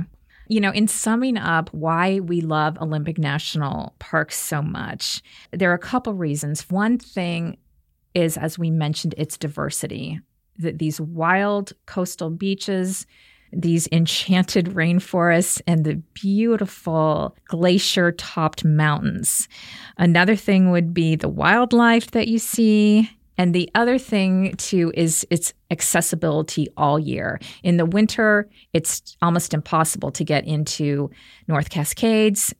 [0.49, 5.21] You know, in summing up why we love Olympic National Park so much,
[5.51, 6.67] there are a couple reasons.
[6.71, 7.57] One thing
[8.15, 10.19] is, as we mentioned, its diversity.
[10.57, 13.05] That these wild coastal beaches,
[13.53, 19.47] these enchanted rainforests, and the beautiful glacier topped mountains.
[19.97, 23.09] Another thing would be the wildlife that you see.
[23.39, 27.39] And the other thing too is its accessibility all year.
[27.63, 31.09] In the winter, it's almost impossible to get into
[31.47, 32.53] North Cascades.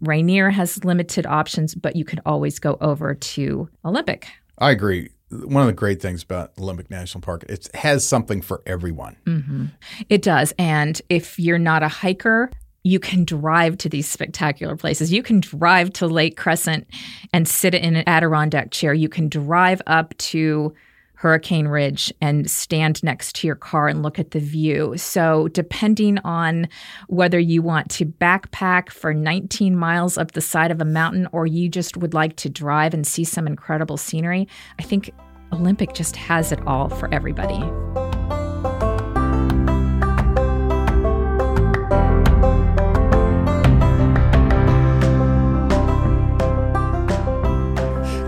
[0.00, 4.28] Rainier has limited options, but you could always go over to Olympic.
[4.56, 5.10] I agree.
[5.30, 9.16] One of the great things about Olympic National Park, it has something for everyone.
[9.26, 9.66] Mm-hmm.
[10.08, 10.52] It does.
[10.58, 12.50] And if you're not a hiker,
[12.82, 15.12] you can drive to these spectacular places.
[15.12, 16.86] You can drive to Lake Crescent
[17.32, 18.94] and sit in an Adirondack chair.
[18.94, 20.74] You can drive up to
[21.20, 24.96] Hurricane Ridge and stand next to your car and look at the view.
[24.96, 26.66] So, depending on
[27.08, 31.46] whether you want to backpack for 19 miles up the side of a mountain or
[31.46, 35.12] you just would like to drive and see some incredible scenery, I think
[35.52, 38.09] Olympic just has it all for everybody.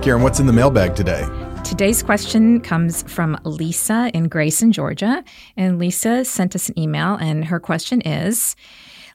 [0.02, 1.24] Karen, what's in the mailbag today?
[1.62, 5.22] Today's question comes from Lisa in Grayson, Georgia.
[5.56, 8.56] And Lisa sent us an email, and her question is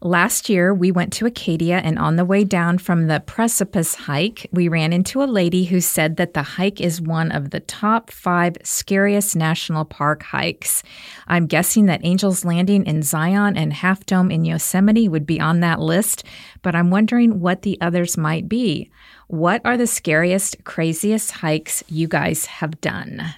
[0.01, 4.47] Last year, we went to Acadia, and on the way down from the precipice hike,
[4.51, 8.11] we ran into a lady who said that the hike is one of the top
[8.11, 10.83] five scariest national park hikes.
[11.27, 15.61] I'm guessing that Angel's Landing in Zion and Half Dome in Yosemite would be on
[15.61, 16.23] that list,
[16.61, 18.91] but I'm wondering what the others might be.
[19.27, 23.33] What are the scariest, craziest hikes you guys have done?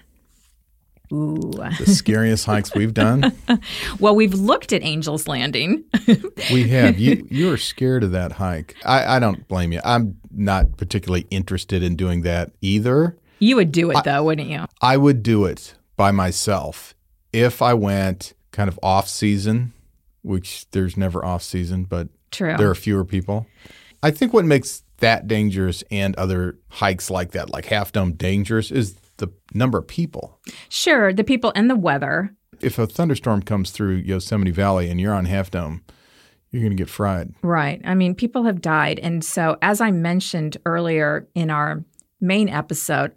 [1.11, 1.39] Ooh.
[1.79, 3.33] The scariest hikes we've done?
[3.99, 5.83] Well, we've looked at Angel's Landing.
[6.53, 6.97] We have.
[6.97, 8.75] You you are scared of that hike.
[8.85, 9.81] I, I don't blame you.
[9.83, 13.17] I'm not particularly interested in doing that either.
[13.39, 14.65] you would do it though, wouldn't you?
[14.81, 16.95] I would do it by myself
[17.33, 19.73] if I went kind of off season,
[20.21, 22.55] which there's never off season, but True.
[22.57, 23.45] there are fewer people.
[24.01, 28.71] I think what makes that dangerous and other hikes like that, like Half Dome, dangerous
[28.71, 30.39] is the number of people.
[30.67, 32.35] Sure, the people and the weather.
[32.61, 35.83] If a thunderstorm comes through Yosemite Valley and you're on Half Dome,
[36.51, 37.33] you're going to get fried.
[37.41, 37.79] Right.
[37.85, 38.99] I mean, people have died.
[38.99, 41.83] And so, as I mentioned earlier in our
[42.19, 43.13] main episode,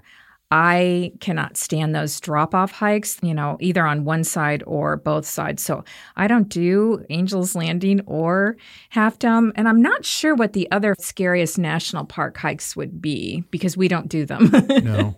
[0.52, 5.24] I cannot stand those drop off hikes, you know, either on one side or both
[5.24, 5.64] sides.
[5.64, 5.82] So
[6.14, 8.58] I don't do Angel's Landing or
[8.90, 9.54] Half Dome.
[9.56, 13.88] And I'm not sure what the other scariest national park hikes would be because we
[13.88, 14.52] don't do them.
[14.82, 15.16] No.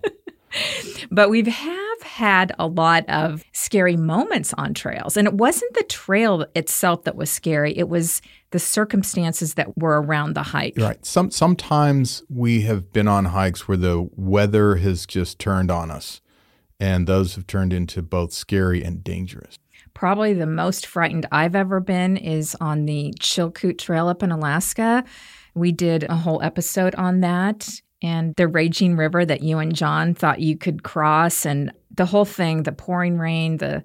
[1.10, 5.16] But we have had a lot of scary moments on trails.
[5.16, 10.00] And it wasn't the trail itself that was scary, it was the circumstances that were
[10.00, 10.74] around the hike.
[10.76, 11.04] Right.
[11.04, 16.20] Some sometimes we have been on hikes where the weather has just turned on us,
[16.78, 19.58] and those have turned into both scary and dangerous.
[19.92, 25.04] Probably the most frightened I've ever been is on the Chilkoot Trail up in Alaska.
[25.54, 30.14] We did a whole episode on that and the raging river that you and John
[30.14, 33.82] thought you could cross and the whole thing, the pouring rain, the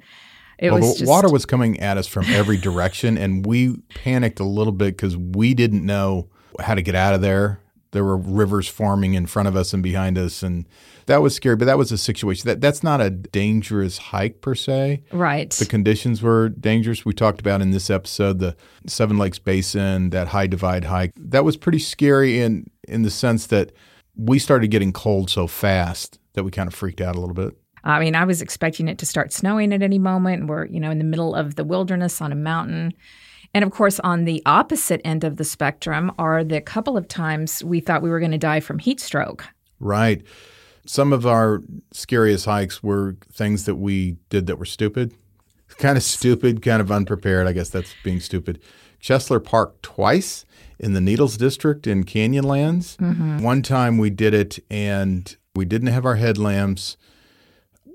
[0.57, 3.77] it well, was the just, water was coming at us from every direction, and we
[3.95, 6.27] panicked a little bit because we didn't know
[6.59, 7.61] how to get out of there.
[7.91, 10.67] There were rivers forming in front of us and behind us, and
[11.05, 11.55] that was scary.
[11.55, 15.01] But that was a situation that that's not a dangerous hike per se.
[15.13, 15.49] right.
[15.49, 17.05] The conditions were dangerous.
[17.05, 21.13] We talked about in this episode the Seven Lakes Basin, that high divide hike.
[21.15, 23.71] That was pretty scary in in the sense that
[24.19, 27.57] we started getting cold so fast that we kind of freaked out a little bit.
[27.83, 30.47] I mean, I was expecting it to start snowing at any moment.
[30.47, 32.93] We're, you know, in the middle of the wilderness on a mountain.
[33.53, 37.63] And of course, on the opposite end of the spectrum are the couple of times
[37.63, 39.47] we thought we were going to die from heat stroke.
[39.79, 40.21] Right.
[40.85, 41.63] Some of our
[41.93, 45.13] scariest hikes were things that we did that were stupid.
[45.77, 47.47] Kind of stupid, kind of unprepared.
[47.47, 48.61] I guess that's being stupid.
[49.01, 50.45] Chesler Park twice
[50.79, 52.97] in the Needles District in Canyonlands.
[53.41, 56.97] One time we did it and we didn't have our headlamps.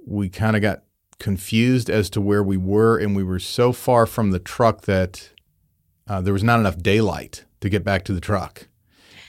[0.06, 0.82] We kind of got
[1.18, 5.30] confused as to where we were, and we were so far from the truck that
[6.06, 8.68] uh, there was not enough daylight to get back to the truck.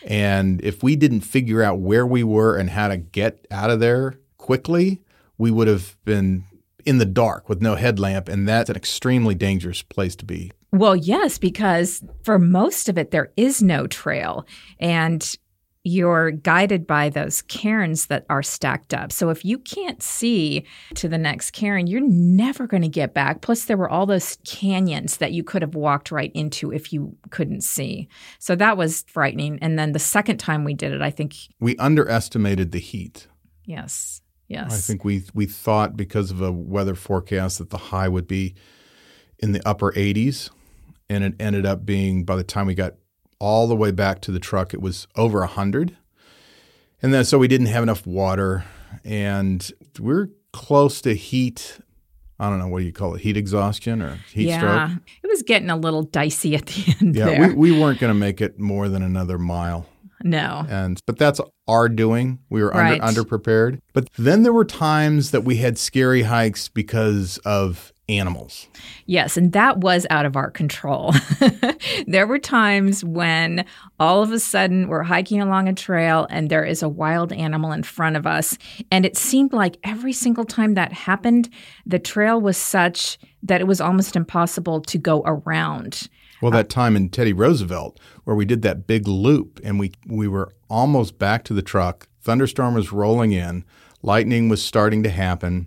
[0.05, 3.79] And if we didn't figure out where we were and how to get out of
[3.79, 5.01] there quickly,
[5.37, 6.43] we would have been
[6.85, 8.29] in the dark with no headlamp.
[8.29, 10.51] And that's an extremely dangerous place to be.
[10.71, 14.45] Well, yes, because for most of it, there is no trail.
[14.79, 15.35] And
[15.87, 19.11] you're guided by those cairns that are stacked up.
[19.11, 23.41] So if you can't see to the next cairn, you're never going to get back.
[23.41, 27.15] Plus, there were all those canyons that you could have walked right into if you
[27.29, 28.07] couldn't see.
[28.39, 29.59] So that was frightening.
[29.61, 33.27] And then the second time we did it, I think, We underestimated the heat.
[33.63, 34.71] yes, yes.
[34.73, 38.55] I think we we thought because of a weather forecast that the high would be
[39.39, 40.49] in the upper 80s,
[41.09, 42.93] and it ended up being by the time we got
[43.39, 45.97] all the way back to the truck, it was over 100.
[47.01, 48.63] And then so we didn't have enough water,
[49.03, 49.69] and
[49.99, 51.79] we're close to heat.
[52.39, 55.01] I don't know what do you call it, heat exhaustion or heat yeah, stroke.
[55.23, 57.47] it was getting a little dicey at the end Yeah, there.
[57.55, 59.85] we, we weren't going to make it more than another mile.
[60.23, 60.65] No.
[60.69, 62.39] and but that's our doing.
[62.49, 63.01] We were Right.
[63.01, 63.79] under underprepared.
[63.93, 68.67] But then there were times that we had scary hikes because of animals.
[69.07, 71.11] Yes, and that was out of our control.
[72.07, 73.65] there were times when
[73.99, 77.71] all of a sudden we're hiking along a trail and there is a wild animal
[77.71, 78.57] in front of us.
[78.91, 81.49] And it seemed like every single time that happened,
[81.85, 86.07] the trail was such that it was almost impossible to go around.
[86.45, 90.27] Well, that time in Teddy Roosevelt where we did that big loop and we we
[90.27, 92.07] were almost back to the truck.
[92.21, 93.65] Thunderstorm was rolling in,
[94.03, 95.65] lightning was starting to happen,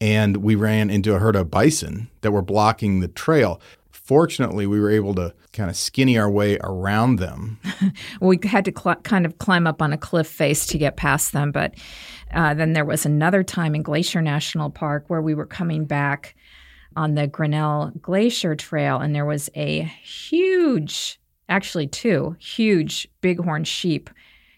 [0.00, 3.60] and we ran into a herd of bison that were blocking the trail.
[3.90, 7.60] Fortunately, we were able to kind of skinny our way around them.
[8.22, 11.32] We had to cl- kind of climb up on a cliff face to get past
[11.32, 11.52] them.
[11.52, 11.74] But
[12.32, 16.34] uh, then there was another time in Glacier National Park where we were coming back
[16.96, 24.10] on the Grinnell Glacier Trail, and there was a huge, actually, two huge bighorn sheep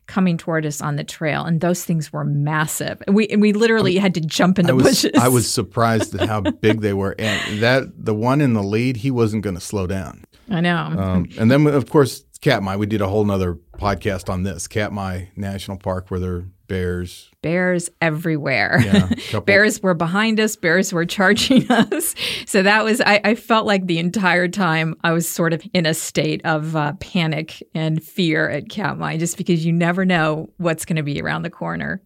[0.06, 3.02] coming toward us on the trail, and those things were massive.
[3.06, 5.20] And we and we literally had to jump in the I was bushes.
[5.20, 8.98] I was surprised at how big they were, and that the one in the lead,
[8.98, 10.24] he wasn't going to slow down.
[10.48, 10.77] I know.
[10.77, 15.27] Um, and then of course Katmai, we did a whole nother podcast on this Katmai
[15.36, 17.31] National Park where there are bears.
[17.43, 18.81] bears everywhere.
[18.81, 20.55] Yeah, bears were behind us.
[20.55, 22.15] Bears were charging us.
[22.47, 25.86] So that was, I, I felt like the entire time I was sort of in
[25.86, 30.85] a state of uh, panic and fear at Katmai, just because you never know what's
[30.85, 32.03] going to be around the corner.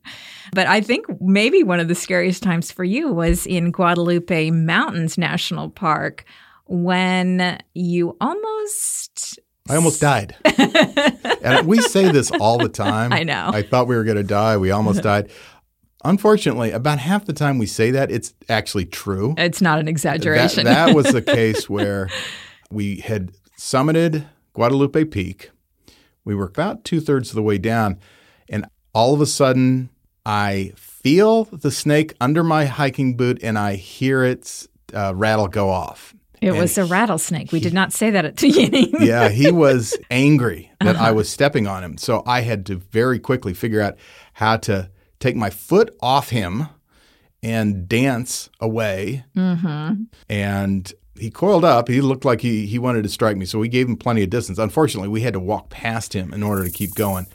[0.54, 5.18] But I think maybe one of the scariest times for you was in Guadalupe Mountains
[5.18, 6.24] National Park
[6.66, 10.34] when you almost I almost died.
[11.42, 13.12] and we say this all the time.
[13.20, 13.50] I know.
[13.52, 14.56] I thought we were going to die.
[14.56, 15.30] We almost died.
[16.04, 19.34] Unfortunately, about half the time we say that, it's actually true.
[19.38, 20.64] it's not an That, exaggeration.
[20.64, 22.08] that was the case where
[22.70, 25.50] we had summited Guadalupe Peak.
[26.24, 27.98] We were about two thirds of the way down,
[28.48, 29.90] and all of a sudden,
[30.26, 35.68] I feel the snake under my hiking boot and I hear its uh, rattle go
[35.70, 36.14] off.
[36.42, 37.52] It And was a rattlesnake.
[37.52, 38.92] We did not say that at the beginning.
[39.00, 41.96] yeah, he was angry that I was stepping on him.
[41.96, 43.96] So I had to very quickly figure out
[44.34, 44.90] how to
[45.20, 46.66] take my foot off him
[47.44, 49.24] and dance away.
[49.36, 50.02] Mm-hmm.
[50.28, 51.86] And he coiled up.
[51.88, 53.44] He looked like he, he wanted to strike me.
[53.46, 54.58] So we gave him plenty of distance.
[54.58, 57.26] Unfortunately, we had to walk past him in order to keep going.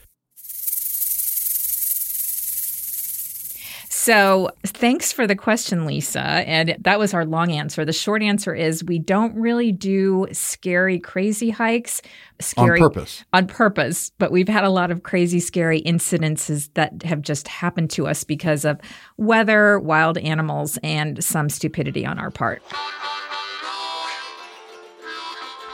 [4.08, 6.22] So, thanks for the question, Lisa.
[6.22, 7.84] And that was our long answer.
[7.84, 12.02] The short answer is we don't really do scary, crazy hikes.
[12.40, 13.26] Scary, On purpose.
[13.34, 14.12] On purpose.
[14.18, 18.24] But we've had a lot of crazy, scary incidences that have just happened to us
[18.24, 18.80] because of
[19.18, 22.64] weather, wild animals, and some stupidity on our part.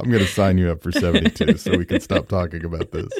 [0.00, 3.10] I'm going to sign you up for 72 so we can stop talking about this.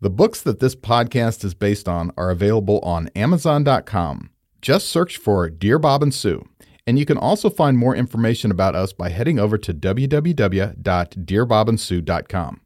[0.00, 4.30] The books that this podcast is based on are available on Amazon.com.
[4.62, 6.46] Just search for Dear Bob and Sue.
[6.86, 12.60] And you can also find more information about us by heading over to www.dearbobandSue.com.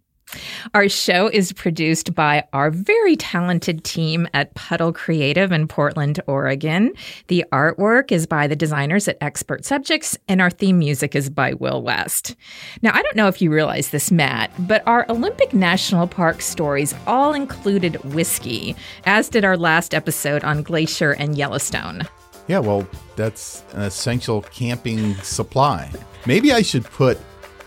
[0.74, 6.93] Our show is produced by our very talented team at Puddle Creative in Portland, Oregon.
[7.28, 11.55] The artwork is by the designers at Expert Subjects, and our theme music is by
[11.55, 12.36] Will West.
[12.82, 16.95] Now, I don't know if you realize this, Matt, but our Olympic National Park stories
[17.07, 18.77] all included whiskey,
[19.07, 22.07] as did our last episode on Glacier and Yellowstone.
[22.48, 25.90] Yeah, well, that's an essential camping supply.
[26.26, 27.18] Maybe I should put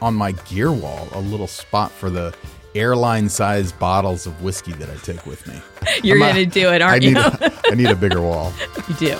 [0.02, 2.34] on my gear wall a little spot for the
[2.74, 5.62] airline sized bottles of whiskey that I take with me.
[6.04, 7.18] You're going to do it, I aren't need you?
[7.20, 8.52] a, I need a bigger wall.
[8.90, 9.18] you do.